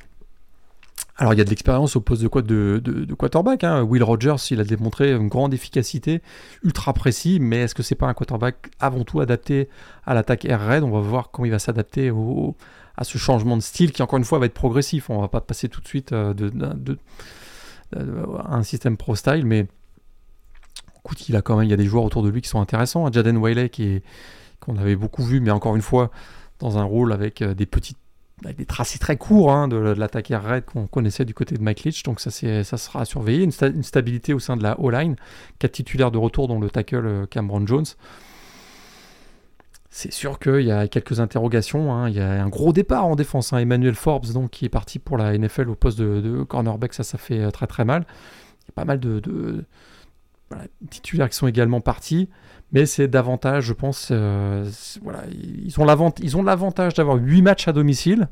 [1.17, 3.63] Alors, il y a de l'expérience au poste de, de, de, quarterback.
[3.63, 3.83] Hein.
[3.83, 6.21] Will Rogers, il a démontré une grande efficacité,
[6.63, 9.69] ultra précis, mais est-ce que c'est pas un quarterback avant tout adapté
[10.05, 10.83] à l'attaque air raid?
[10.83, 12.55] On va voir comment il va s'adapter au,
[12.97, 15.09] à ce changement de style qui, encore une fois, va être progressif.
[15.09, 16.97] On va pas passer tout de suite euh, de, de,
[17.95, 19.67] à un système pro-style, mais
[21.05, 23.11] écoute, il a quand même, y a des joueurs autour de lui qui sont intéressants.
[23.11, 24.01] Jaden Wiley, qui
[24.59, 26.09] qu'on avait beaucoup vu, mais encore une fois,
[26.59, 27.97] dans un rôle avec euh, des petites
[28.57, 29.95] des tracés très courts hein, de,
[30.31, 33.43] air raid qu'on connaissait du côté de Mike Leach, donc ça, ça sera à surveiller.
[33.43, 35.15] Une, stabilité au sein de la O-line,
[35.59, 37.85] quatre titulaires de retour, dont le tackle euh, Cameron Jones
[39.95, 41.93] c'est sûr qu'il y a quelques interrogations.
[41.93, 42.09] Hein.
[42.09, 43.53] Il y a un gros départ en défense.
[43.53, 43.59] Hein.
[43.59, 47.19] Emmanuel Forbes, donc, qui est parti pour la NFL au poste de, cornerback, ça, ça
[47.19, 48.03] fait euh, très très mal.
[48.63, 49.65] Il y a pas mal de,
[50.89, 52.29] titulaires qui sont également partis.
[52.71, 54.67] Mais c'est davantage, je pense, euh,
[55.03, 58.29] voilà, ils ont l'avantage d'avoir 8 matchs à domicile.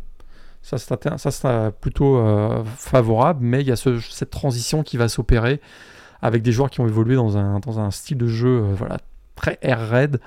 [0.64, 3.40] Ça, c'est plutôt euh, favorable.
[3.44, 5.62] Mais il y a cette transition qui va s'opérer
[6.22, 8.98] avec des joueurs qui ont évolué dans un, dans un style de jeu voilà,
[9.36, 10.20] très air raid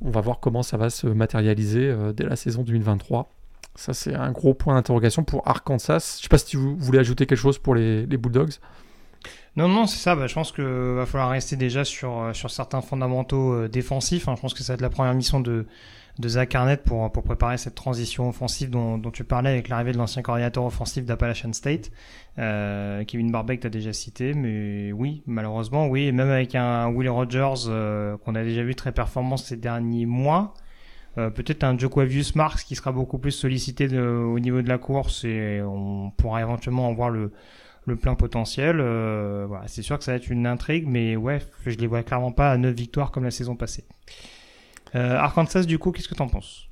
[0.00, 3.32] on va voir comment ça va se matérialiser euh, dès la saison 2023.
[3.74, 6.16] Ça, c'est un gros point d'interrogation pour Arkansas.
[6.16, 8.54] Je ne sais pas si vous voulez ajouter quelque chose pour les, Bulldogs.
[9.56, 10.14] Non, non, c'est ça.
[10.14, 14.28] Bah, je pense qu'il va falloir rester déjà sur, euh, sur certains fondamentaux euh, défensifs.
[14.28, 14.34] Hein.
[14.36, 15.66] Je pense que ça va être la première mission de,
[16.18, 19.92] de Zach Arnett pour, pour préparer cette transition offensive dont, dont tu parlais avec l'arrivée
[19.92, 21.90] de l'ancien coordinateur offensif d'Appalachian State.
[22.38, 27.08] Euh, Kevin Barbeck t'as déjà cité, mais oui, malheureusement, oui, et même avec un Will
[27.08, 30.54] Rogers euh, qu'on a déjà vu très performant ces derniers mois,
[31.18, 34.78] euh, peut-être un Joquavius Marks qui sera beaucoup plus sollicité de, au niveau de la
[34.78, 37.32] course et on pourra éventuellement en voir le,
[37.88, 38.80] le plein potentiel.
[38.80, 42.32] Euh, c'est sûr que ça va être une intrigue, mais ouais, je les vois clairement
[42.32, 43.84] pas à 9 victoires comme la saison passée.
[44.94, 46.68] Euh, Arkansas, du coup, qu'est-ce que tu en penses?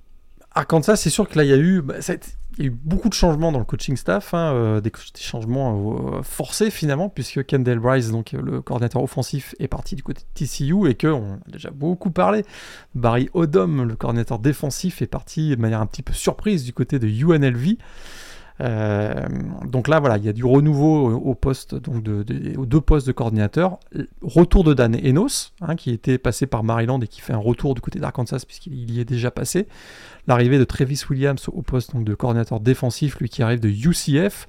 [0.56, 1.96] Arkansas, c'est sûr que là, il y a eu, bah,
[2.56, 6.16] il y a eu beaucoup de changements dans le coaching staff, hein, euh, des, changements
[6.16, 10.46] euh, forcés finalement, puisque Kendall Bryce, donc le coordinateur offensif, est parti du côté de
[10.46, 12.42] TCU et que on a déjà beaucoup parlé.
[12.94, 16.98] Barry Odom, le coordinateur défensif, est parti de manière un petit peu surprise du côté
[16.98, 17.76] de UNLV.
[18.60, 19.26] Euh,
[19.66, 22.24] donc là, voilà, il y a du renouveau au poste, donc de,
[22.56, 23.78] aux deux postes de coordinateur.
[24.22, 27.74] Retour de Dan Enos, hein, qui était passé par Maryland et qui fait un retour
[27.74, 29.66] du côté d'Arkansas puisqu'il y est déjà passé.
[30.26, 34.48] L'arrivée de Travis Williams au poste donc, de coordinateur défensif, lui qui arrive de UCF.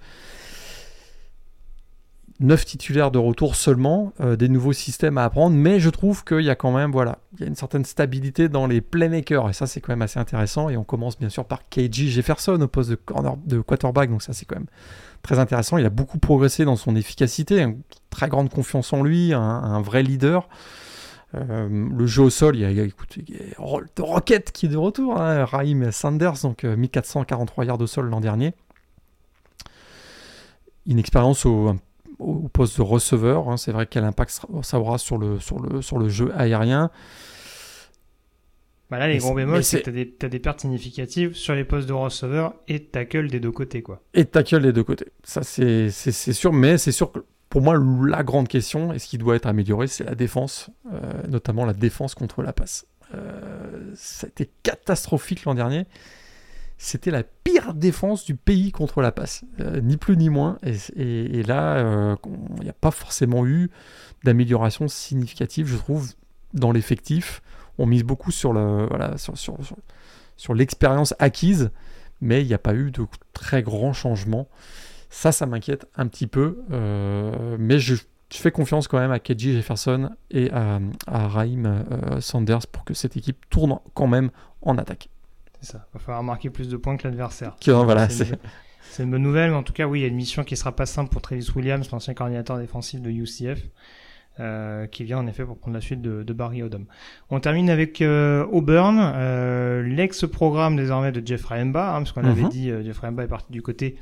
[2.39, 6.41] 9 titulaires de retour seulement, euh, des nouveaux systèmes à apprendre, mais je trouve qu'il
[6.41, 9.53] y a quand même, voilà, il y a une certaine stabilité dans les playmakers, et
[9.53, 12.67] ça c'est quand même assez intéressant, et on commence bien sûr par KG Jefferson au
[12.67, 14.67] poste de, quarterback, donc ça c'est quand même
[15.23, 17.81] très intéressant, il a beaucoup progressé dans son efficacité, une
[18.11, 20.47] très grande confiance en lui, un, vrai leader.
[21.35, 22.93] Euh, le jeu au sol, il y a, il
[23.99, 28.21] Rocket qui est de retour, hein, Raheem Sanders, donc 1443 euh, yards au sol l'an
[28.21, 28.53] dernier.
[30.85, 31.75] Une expérience au,
[32.19, 33.49] au poste de receveur.
[33.49, 33.57] Hein.
[33.57, 36.91] C'est vrai quel impact ça aura sur le, sur le, sur le jeu aérien.
[38.89, 41.89] Bah là, les gros bémols, c'est que tu as, des pertes significatives sur les postes
[41.89, 43.81] de receveur et de tackle des deux côtés.
[43.81, 44.01] Quoi.
[44.13, 45.07] Et de tackle des deux côtés.
[45.23, 46.53] Ça, c'est sûr.
[46.53, 49.87] Mais c'est sûr que pour moi, la grande question, et ce qui doit être amélioré,
[49.87, 52.87] c'est la défense, euh, notamment la défense contre la passe.
[53.13, 55.85] Euh, ça a été catastrophique l'an dernier.
[56.77, 60.59] C'était la pire défense du pays contre la passe, euh, ni plus ni moins.
[60.95, 62.15] Et, là,
[62.57, 63.71] il n'y a pas forcément eu
[64.23, 66.13] d'amélioration significative, je trouve,
[66.53, 67.41] dans l'effectif.
[67.77, 68.53] On mise beaucoup sur
[70.49, 71.71] l'expérience acquise,
[72.21, 74.47] mais il n'y a pas eu de très grands changements.
[75.09, 77.95] Ça, ça m'inquiète un petit peu, euh, mais je,
[78.29, 83.15] fais confiance quand même à Keji Jefferson et à, Raheem euh, Sanders pour que cette
[83.15, 85.09] équipe tourne quand même en attaque.
[85.67, 87.57] C'est ça, il va falloir marquer plus de points que l'adversaire.
[87.65, 90.43] Voilà, c'est une bonne nouvelle, mais en tout cas, oui, il y a une mission
[90.43, 93.59] qui sera pas simple pour Travis Williams, l'ancien coordinateur défensif de UCF.
[94.39, 96.85] Euh, qui vient en effet pour prendre la suite de, Barry Odom.
[97.31, 102.43] On termine avec euh, Auburn, euh, l'ex-programme désormais de Jeffrey Emba, hein, parce qu'on avait
[102.43, 102.49] mhm.
[102.49, 103.97] dit Jeffrey Emba est parti du côté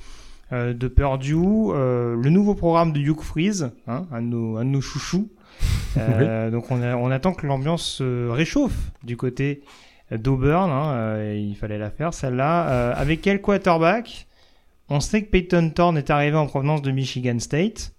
[0.52, 4.82] de Purdue, le nouveau programme de Hugh Freeze, hein, un, de nos, un de nos
[4.82, 5.30] chouchous.
[5.96, 9.62] Donc on, on, attend que l'ambiance se réchauffe du côté
[10.12, 12.92] d'Auburn, hein, il fallait la faire celle-là.
[12.92, 14.28] avec quel quarterback
[14.90, 17.94] On sait que Peyton Thorne est arrivé en provenance de Michigan State?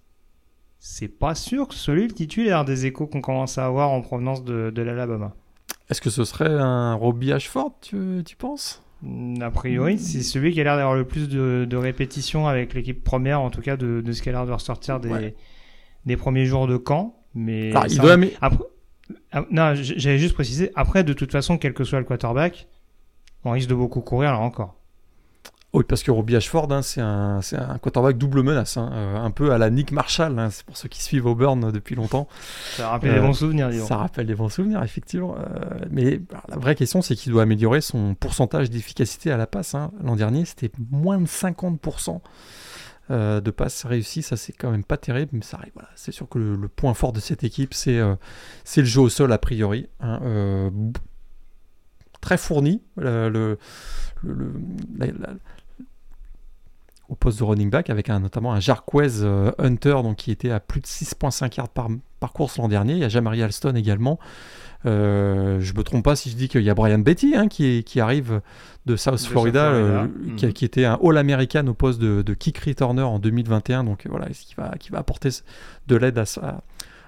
[0.79, 4.43] C'est pas sûr que celui le titulaire des échos qu'on commence à avoir en provenance
[4.43, 5.33] de, de l'Alabama.
[5.89, 8.83] Est-ce que ce serait un Robbie Ashford, tu, tu penses?
[9.41, 13.03] A priori, c'est celui qui a l'air d'avoir le plus de, de répétitions avec l'équipe
[13.03, 15.35] première, en tout cas de, de ce qui a l'air de ressortir des,
[16.05, 17.15] des premiers jours de camp.
[17.35, 18.17] Mais, il doit...
[18.41, 18.63] après...
[19.31, 22.67] Ah, non, j'avais juste précisé, après, de toute façon, quel que soit le quarterback,
[23.43, 24.77] on risque de beaucoup courir là encore.
[25.73, 29.31] Oui, parce que Robbie Ashford, hein, c'est un, un, quarterback double menace, hein, euh, un
[29.31, 32.27] peu à la Nick Marshall, hein, c'est pour ceux qui suivent Auburn depuis longtemps.
[32.77, 33.85] Ça rappelle des bons souvenirs, disons.
[33.85, 35.35] Ça rappelle des bons souvenirs, effectivement.
[35.37, 39.75] Euh, mais la vraie question, c'est qu'il doit améliorer son pourcentage d'efficacité à la passe.
[40.01, 42.21] L'an dernier, c'était moins de 50%
[43.11, 45.71] euh, de passes réussies, ça c'est quand même pas terrible, mais ça arrive.
[45.73, 45.89] Voilà.
[45.95, 47.99] C'est sûr que le, point fort de cette équipe, c'est
[48.63, 49.87] c'est le jeu au sol a priori.
[52.21, 52.81] très fourni.
[52.97, 53.59] le, le,
[57.09, 60.59] au poste de running back avec notamment un Jarquez euh, Hunter donc, qui était à
[60.59, 61.87] plus de 6.5 yards par,
[62.19, 62.93] par course l'an dernier.
[62.93, 64.19] Il y a Jamari Alston également.
[64.85, 67.83] Euh, je me trompe pas si je dis qu'il y a Brian Betty hein, qui,
[67.83, 68.41] qui, arrive
[68.85, 70.53] de South Florida, euh, mhm.
[70.53, 73.83] qui, était un All-American au poste de, kick returner en 2021.
[73.83, 75.29] Donc voilà, qui va, qui va apporter
[75.87, 76.23] de l'aide à,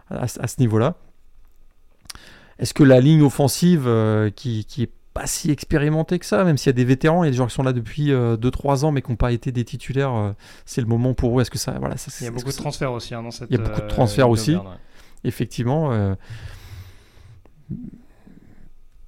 [0.09, 0.95] à, à, ce niveau-là?
[2.57, 3.89] Est-ce que la ligne offensive
[4.35, 7.27] qui, qui est pas si expérimenté que ça, même s'il y a des vétérans, il
[7.27, 9.31] y a des gens qui sont là depuis 2-3 euh, ans mais qui n'ont pas
[9.31, 10.13] été des titulaires.
[10.13, 10.31] Euh,
[10.65, 11.41] c'est le moment pour eux.
[11.41, 13.49] Est-ce que ça, voilà, ça, Il y a beaucoup de transferts aussi hein, dans cette.
[13.49, 14.55] Il y a beaucoup de transferts euh, aussi,
[15.23, 16.15] effectivement.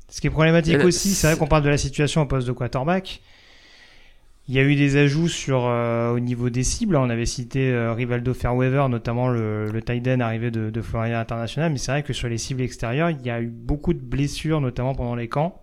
[0.09, 2.51] Ce qui est problématique aussi, c'est vrai qu'on parle de la situation au poste de
[2.51, 3.22] quarterback.
[4.47, 6.97] Il y a eu des ajouts sur au niveau des cibles.
[6.97, 11.72] On avait cité Rivaldo Fairweather, notamment le, le tight end arrivé de, de Florida International.
[11.72, 14.59] Mais c'est vrai que sur les cibles extérieures, il y a eu beaucoup de blessures,
[14.59, 15.62] notamment pendant les camps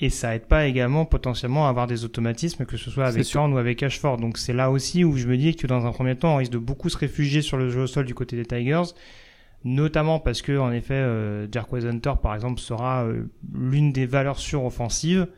[0.00, 3.52] et ça aide pas également potentiellement à avoir des automatismes, que ce soit avec Thorne
[3.52, 4.18] ou avec Ashford.
[4.18, 6.52] Donc c'est là aussi où je me dis que dans un premier temps, on risque
[6.52, 8.92] de beaucoup se réfugier sur le jeu au sol du côté des Tigers,
[9.64, 14.64] notamment parce que en effet, euh, Hunter par exemple sera euh, l'une des valeurs sûres
[14.64, 15.28] offensives,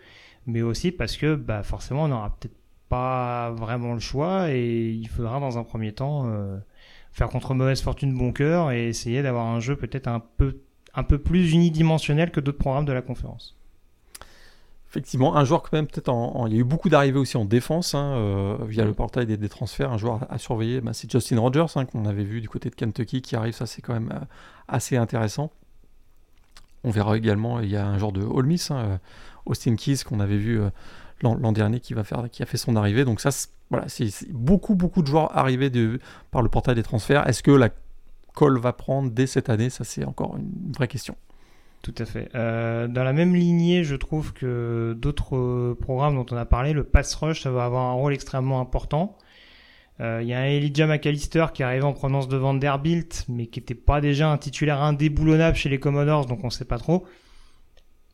[0.47, 2.57] mais aussi parce que bah, forcément on n'aura peut-être
[2.89, 6.59] pas vraiment le choix et il faudra dans un premier temps euh,
[7.13, 10.59] faire contre mauvaise fortune bon cœur et essayer d'avoir un jeu peut-être un peu
[10.93, 13.60] un peu plus unidimensionnel que d'autres programmes de la conférence.
[14.91, 17.45] Effectivement, un joueur quand même peut-être en, Il y a eu beaucoup d'arrivées aussi en
[17.45, 19.93] défense hein, euh, via le portail des, transferts.
[19.93, 22.75] Un joueur à, surveiller, bah, c'est Justin Rogers hein, qu'on avait vu du côté de
[22.75, 23.55] Kentucky qui arrive.
[23.55, 24.25] Ça c'est quand même euh,
[24.67, 25.53] assez intéressant.
[26.83, 28.99] On verra également, il y a un genre de All Miss, hein, euh,
[29.47, 30.61] Austin Keys qu'on avait vu
[31.23, 33.05] l'an dernier qui, va faire, qui a fait son arrivée.
[33.05, 33.31] Donc ça,
[33.71, 36.01] voilà, c'est beaucoup beaucoup de joueurs arrivés de,
[36.33, 37.29] par le portail des transferts.
[37.29, 37.69] Est-ce que la
[38.35, 39.71] colle va prendre dès cette année?
[39.71, 41.15] Ça c'est encore une vraie question.
[41.83, 42.29] Tout à fait.
[42.35, 46.75] Euh, dans la même lignée, je trouve que d'autres euh, programmes dont on a parlé,
[46.75, 49.17] le pass rush, ça va avoir un rôle extrêmement important.
[50.01, 53.61] Euh, il y a un Elijah McAllister qui arrive en provenance de Vanderbilt, mais qui
[53.61, 57.07] n'était pas déjà un titulaire indéboulonnable chez les Commodores, donc on ne sait pas trop.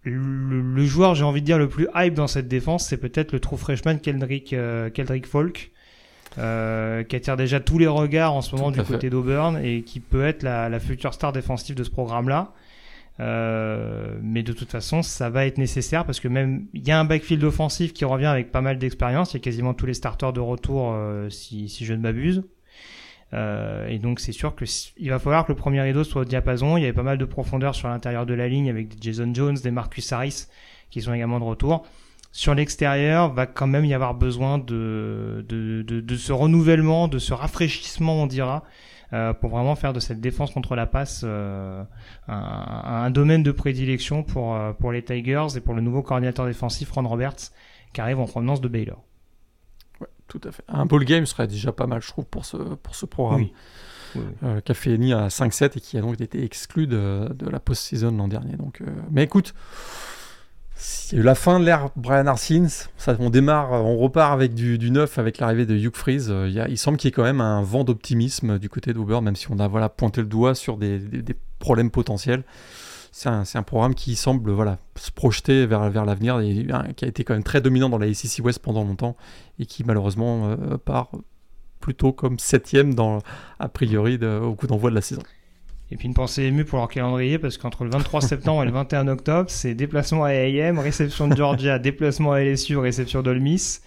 [0.05, 3.41] Le, joueur, j'ai envie de dire, le plus hype dans cette défense, c'est peut-être le
[3.41, 4.55] true freshman Keldrick,
[4.95, 5.73] Keldrick Falk,
[6.37, 6.41] qui
[7.17, 10.45] attire déjà tous les regards en ce moment du côté d'Auburn et qui peut être
[10.45, 12.53] la, la future star défensive de ce programme-là.
[13.19, 17.01] Euh, mais de toute façon, ça va être nécessaire parce que même il y a
[17.01, 19.33] un backfield offensif qui revient avec pas mal d'expérience.
[19.33, 22.45] Il y a quasiment tous les starters de retour, euh, si, si je ne m'abuse.
[23.35, 24.65] Euh, et donc c'est sûr que
[24.99, 26.77] il va falloir que le premier rideau soit au diapason.
[26.77, 29.33] Il y avait pas mal de profondeur sur l'intérieur de la ligne avec des Jason
[29.33, 30.47] Jones, des Marcus Harris
[30.91, 31.87] qui sont également de retour.
[32.33, 37.19] Sur l'extérieur, va quand même y avoir besoin de, de, de, de, ce renouvellement, de
[37.19, 38.63] ce rafraîchissement, on dira,
[39.13, 41.87] euh, pour vraiment faire de cette défense contre la passe un,
[42.29, 47.09] un, domaine de prédilection pour, pour les Tigers et pour le nouveau coordinateur défensif Ron
[47.09, 47.53] Roberts
[47.93, 49.03] qui arrive en provenance de Baylor.
[50.01, 50.65] Ouais, tout à fait.
[50.69, 53.43] Un ball game serait déjà pas mal, je trouve, pour ce, pour ce programme.
[53.43, 53.53] Oui.
[54.43, 57.61] Euh, qui a fait à 5-7 et qui a donc été exclu de, de la
[57.61, 58.57] post-season l'an dernier.
[58.57, 59.55] Donc, euh, mais écoute,
[61.13, 62.89] la fin de l'ère Brian Arsins.
[63.19, 66.29] On démarre, on repart avec du, neuf avec l'arrivée de Hugh Freeze.
[66.31, 69.37] Euh, il, semble qu'il y ait quand même un vent d'optimisme du côté d'Uber, même
[69.37, 71.01] si on a voilà, pointé le doigt sur des,
[71.59, 72.45] problèmes potentiels.
[73.13, 74.55] C'est un, programme qui semble
[74.97, 76.39] se projeter vers, l'avenir
[76.95, 79.17] qui a été quand même très dominant dans la SEC West pendant longtemps
[79.59, 80.55] et qui malheureusement
[80.85, 81.13] part
[81.81, 82.95] plutôt comme septième
[83.59, 85.23] a priori au coup d'envoi de la saison.
[85.91, 88.73] Et puis une pensée émue pour leur calendrier parce qu'entre le 23 septembre et le
[88.73, 93.81] 21 octobre, c'est déplacement à AM, réception de Georgia, déplacement à LSU, réception d'Olmis.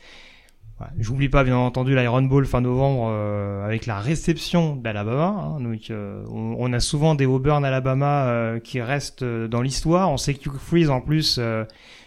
[0.97, 5.26] J'oublie pas bien entendu l'Iron Bowl fin novembre euh, avec la réception d'Alabama.
[5.26, 5.60] Hein.
[5.60, 10.10] donc euh, on, a souvent des Auburn Alabama euh, qui restent dans l'histoire.
[10.10, 11.39] On sait que Freeze en plus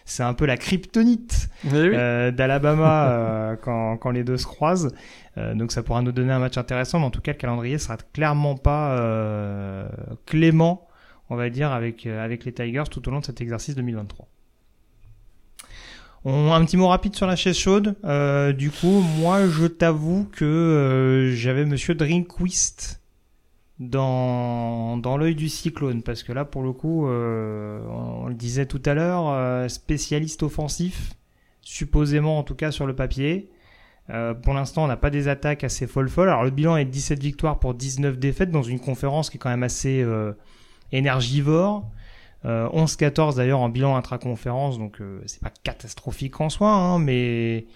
[0.05, 4.92] c'est un peu la kryptonite d'Alabama quand, quand, les deux se croisent.
[5.36, 6.98] donc ça pourra nous donner un match intéressant.
[6.98, 8.98] Mais en tout cas le calendrier sera clairement pas
[10.26, 10.88] clément,
[11.30, 14.26] on va dire, avec, avec les Tigers tout au long de cet exercice 2023.
[16.24, 17.96] On, un petit mot rapide sur la chaise chaude.
[18.05, 23.01] Euh, du coup, moi, je t'avoue que euh, j'avais Monsieur Drinkquist
[23.78, 28.66] dans dans l'œil du cyclone parce que là, pour le coup, euh, on, le disait
[28.66, 31.14] tout à l'heure, spécialiste offensif,
[31.60, 33.50] supposément en tout cas sur le papier.
[34.42, 36.28] pour l'instant, on n'a pas des attaques assez folles folles.
[36.28, 39.40] Alors le bilan est de 17 victoires pour 19 défaites dans une conférence qui est
[39.40, 40.06] quand même assez
[40.92, 41.90] énergivore.
[42.44, 47.66] 11-14 euh, d'ailleurs en bilan intra-conférence, donc euh, c'est pas catastrophique en soi, hein, mais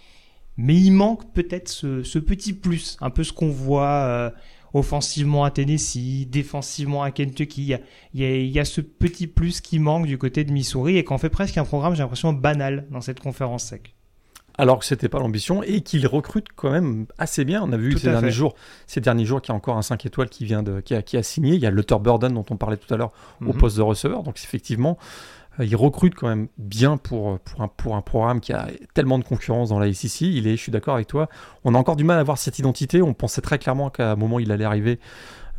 [0.58, 4.30] mais il manque peut-être ce, petit plus, un peu ce qu'on voit euh,
[4.74, 7.62] offensivement à Tennessee, défensivement à Kentucky.
[7.62, 7.80] Il y, a,
[8.14, 10.96] il, y a, il y, a, ce petit plus qui manque du côté de Missouri
[10.96, 13.96] et qu'en fait presque un programme, j'ai l'impression, banal dans cette conférence sec
[14.58, 17.62] alors que c'était pas l'ambition et qu'il recrute quand même assez bien.
[17.62, 18.54] On a vu ces derniers jours,
[18.86, 21.02] ces derniers jours qu'il y a encore un 5 étoiles qui vient de qui a,
[21.02, 21.54] qui a signé.
[21.54, 23.12] Il y a Luther Burden dont on parlait tout à l'heure
[23.42, 23.58] au mhm.
[23.58, 24.22] poste de receveur.
[24.22, 24.98] Donc effectivement,
[25.60, 29.24] il recrute quand même bien pour, pour, un, pour un programme qui a tellement de
[29.24, 30.22] concurrence dans la SEC.
[30.22, 31.28] Il est, je suis d'accord avec toi,
[31.64, 33.02] on a encore du mal à avoir cette identité.
[33.02, 34.98] On pensait très clairement qu'à un moment il allait arriver,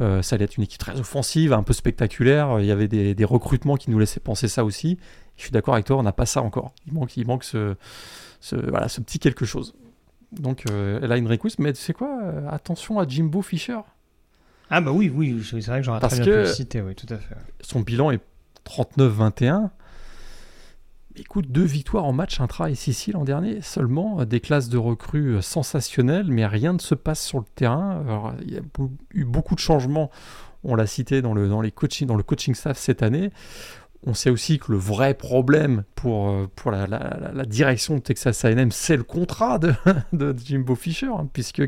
[0.02, 2.60] euh, ça allait être une équipe très offensive, un peu spectaculaire.
[2.60, 4.98] Il y avait des, des recrutements qui nous laissaient penser ça aussi.
[5.36, 6.74] Je suis d'accord avec toi, on n'a pas ça encore.
[6.88, 7.76] Il manque, il manque ce,
[8.40, 9.76] ce, voilà, ce petit quelque chose.
[10.32, 13.80] Donc euh, elle a une request, mais tu sais quoi euh, Attention à Jimbo Fisher.
[14.70, 17.12] Ah bah oui, oui, c'est vrai que j'aurais très bien pu le citer, oui, tout
[17.14, 17.36] à fait.
[17.62, 18.20] Son bilan est
[18.66, 19.70] 39-21.
[21.20, 25.42] Écoute, deux victoires en match intra et Sicile l'an dernier seulement, des classes de recrues
[25.42, 28.36] sensationnelles, mais rien ne se passe sur le terrain.
[28.44, 28.62] Il y a
[29.14, 30.12] eu beaucoup de changements,
[30.64, 33.32] on l'a cité dans le, dans, les coaching, dans le coaching staff cette année.
[34.06, 36.88] On sait aussi que le vrai problème pour, euh, pour la,
[37.46, 39.60] direction de Texas A&M, c'est le contrat
[40.14, 41.64] de, Jimbo Fisher, hein, puisque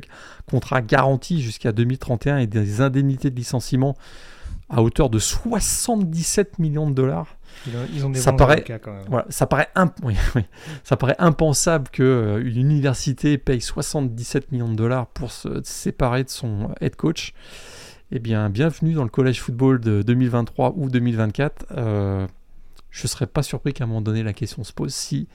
[0.49, 3.95] contrat garanti jusqu'à 2031 et des indemnités de licenciement
[4.69, 7.38] à hauteur de 77 millions de dollars.
[7.67, 9.03] Ils ont, des ça, paraît, quand même.
[9.07, 9.69] Voilà, ça, paraît
[10.83, 16.29] ça paraît impensable qu'une euh, université paye 77 millions de dollars pour se séparer de
[16.29, 17.33] son head coach.
[18.11, 21.65] Eh bien, bienvenue dans le collège football de 2023 ou 2024.
[21.71, 22.27] Euh,
[22.89, 25.27] je ne serais pas surpris qu'à un moment donné, la question se pose si,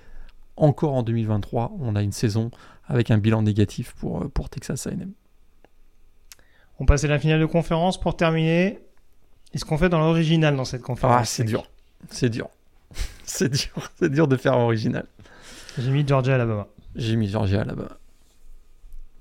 [0.57, 2.51] encore en 2023, on a une saison
[2.87, 5.12] avec un bilan négatif pour, euh, pour Texas A&M.
[6.81, 8.81] On passe à la finale de conférence pour terminer.
[9.53, 11.64] Est-ce qu'on fait dans l'original dans cette conférence Ah, c'est dur.
[12.11, 12.49] C'est dur.
[13.25, 13.91] c'est dur.
[13.99, 15.07] C'est dur de faire original.
[15.79, 16.69] J'ai mis Georgia Alabama.
[16.95, 17.99] J'ai mis Georgia Alabama.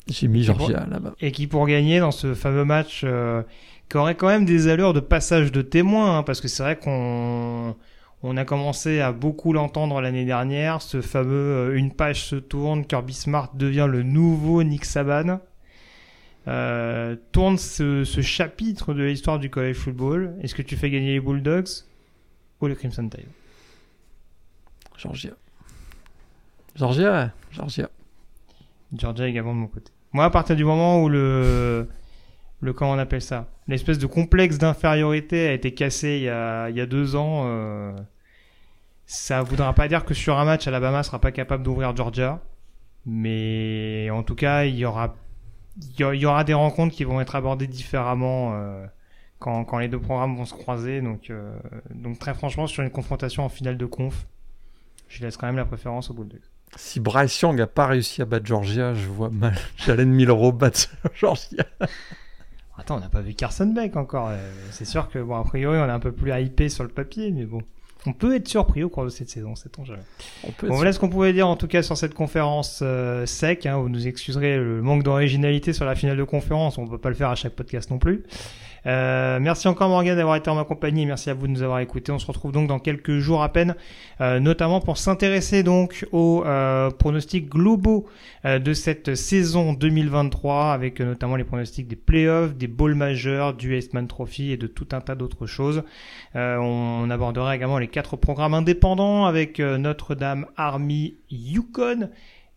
[0.08, 1.14] J'ai mis Georgia là-bas.
[1.22, 3.42] Et qui pour gagner dans ce fameux match, euh,
[3.90, 6.78] qui aurait quand même des allures de passage de témoin, hein, parce que c'est vrai
[6.78, 7.76] qu'on
[8.22, 11.34] on a commencé à beaucoup l'entendre l'année dernière, ce fameux
[11.72, 15.40] euh, une page se tourne, Kirby Smart devient le nouveau Nick Saban.
[16.50, 20.36] Euh, tourne ce, ce, chapitre de l'histoire du college football.
[20.42, 21.86] Est-ce que tu fais gagner les Bulldogs?
[22.64, 23.28] Ou le Crimson Tide
[24.98, 25.32] Georgia.
[26.76, 27.90] Georgia, Georgia.
[28.94, 29.92] Georgia également de mon côté.
[30.12, 31.90] Moi, à partir du moment où le,
[32.62, 36.70] le comment on appelle ça, l'espèce de complexe d'infériorité a été cassé il y a,
[36.70, 37.92] il y a deux ans, euh,
[39.06, 42.42] ça voudra pas dire que sur un match, Alabama sera pas capable d'ouvrir Georgia,
[43.06, 45.16] mais en tout cas, il y aura,
[46.00, 48.86] il y aura des rencontres qui vont être abordées différemment euh,
[49.44, 51.02] quand, quand les deux programmes vont se croiser.
[51.02, 51.54] Donc, euh,
[51.94, 54.26] donc très franchement, sur une confrontation en finale de conf,
[55.10, 56.40] je laisse quand même la préférence au Bulldogs.
[56.76, 59.56] Si Bryce Young n'a pas réussi à battre Georgia, je vois mal
[59.86, 61.66] Jalen Milrow battre Georgia.
[62.78, 64.30] Attends, on n'a pas vu Carson Beck encore.
[64.30, 66.90] Euh, c'est sûr que, bon, a priori, on est un peu plus hypé sur le
[66.90, 67.62] papier, mais bon.
[68.06, 70.02] On peut être surpris au cours de cette saison, sait-on jamais.
[70.46, 73.26] On peut Bon, voilà ce qu'on pouvait dire en tout cas sur cette conférence euh,
[73.26, 73.66] sec.
[73.66, 76.78] Hein, vous nous excuserez le manque d'originalité sur la finale de conférence.
[76.78, 78.24] On peut pas le faire à chaque podcast non plus.
[78.86, 81.06] Euh, merci encore Morgan d'avoir été en ma compagnie.
[81.06, 82.12] Merci à vous de nous avoir écoutés.
[82.12, 83.76] On se retrouve donc dans quelques jours à peine,
[84.22, 88.06] euh, notamment pour s'intéresser donc aux euh, pronostics globaux
[88.46, 93.54] euh, de cette saison 2023, avec euh, notamment les pronostics des playoffs, des bowls majeurs,
[93.54, 95.84] du Iceman Trophy et de tout un tas d'autres choses.
[96.36, 102.10] Euh, on abordera également les quatre programmes indépendants avec Notre-Dame, Army, Yukon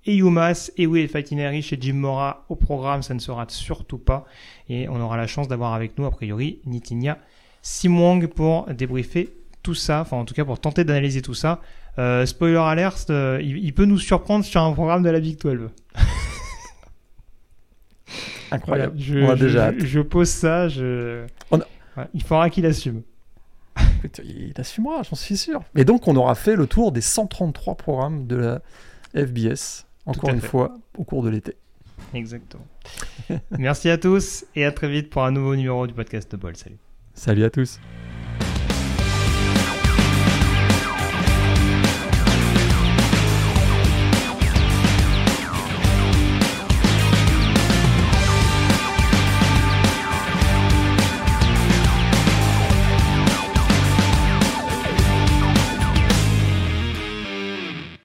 [0.06, 3.98] et UMass et oui, Itinerary chez Jim Mora au programme, ça ne se rate surtout
[3.98, 4.24] pas.
[4.68, 7.18] Et on aura la chance d'avoir avec nous, a priori, Nitinia
[7.62, 11.60] Simwang pour débriefer tout ça, enfin en tout cas pour tenter d'analyser tout ça.
[11.98, 15.38] Euh, spoiler alert, euh, il, il peut nous surprendre sur un programme de la Big
[15.40, 15.70] 12.
[18.50, 18.94] Incroyable.
[18.96, 21.26] Voilà, je, On a je- déjà je- je pose ça, je...
[21.50, 21.66] On a-
[21.96, 23.02] Ouais, il faudra qu'il assume.
[24.22, 25.62] Il assumera, j'en suis sûr.
[25.74, 28.60] Et donc, on aura fait le tour des 133 programmes de la
[29.14, 30.48] FBS, encore une fait.
[30.48, 31.56] fois, au cours de l'été.
[32.14, 32.66] Exactement.
[33.58, 36.56] Merci à tous et à très vite pour un nouveau numéro du podcast de Ball.
[36.56, 36.78] Salut.
[37.14, 37.80] Salut à tous.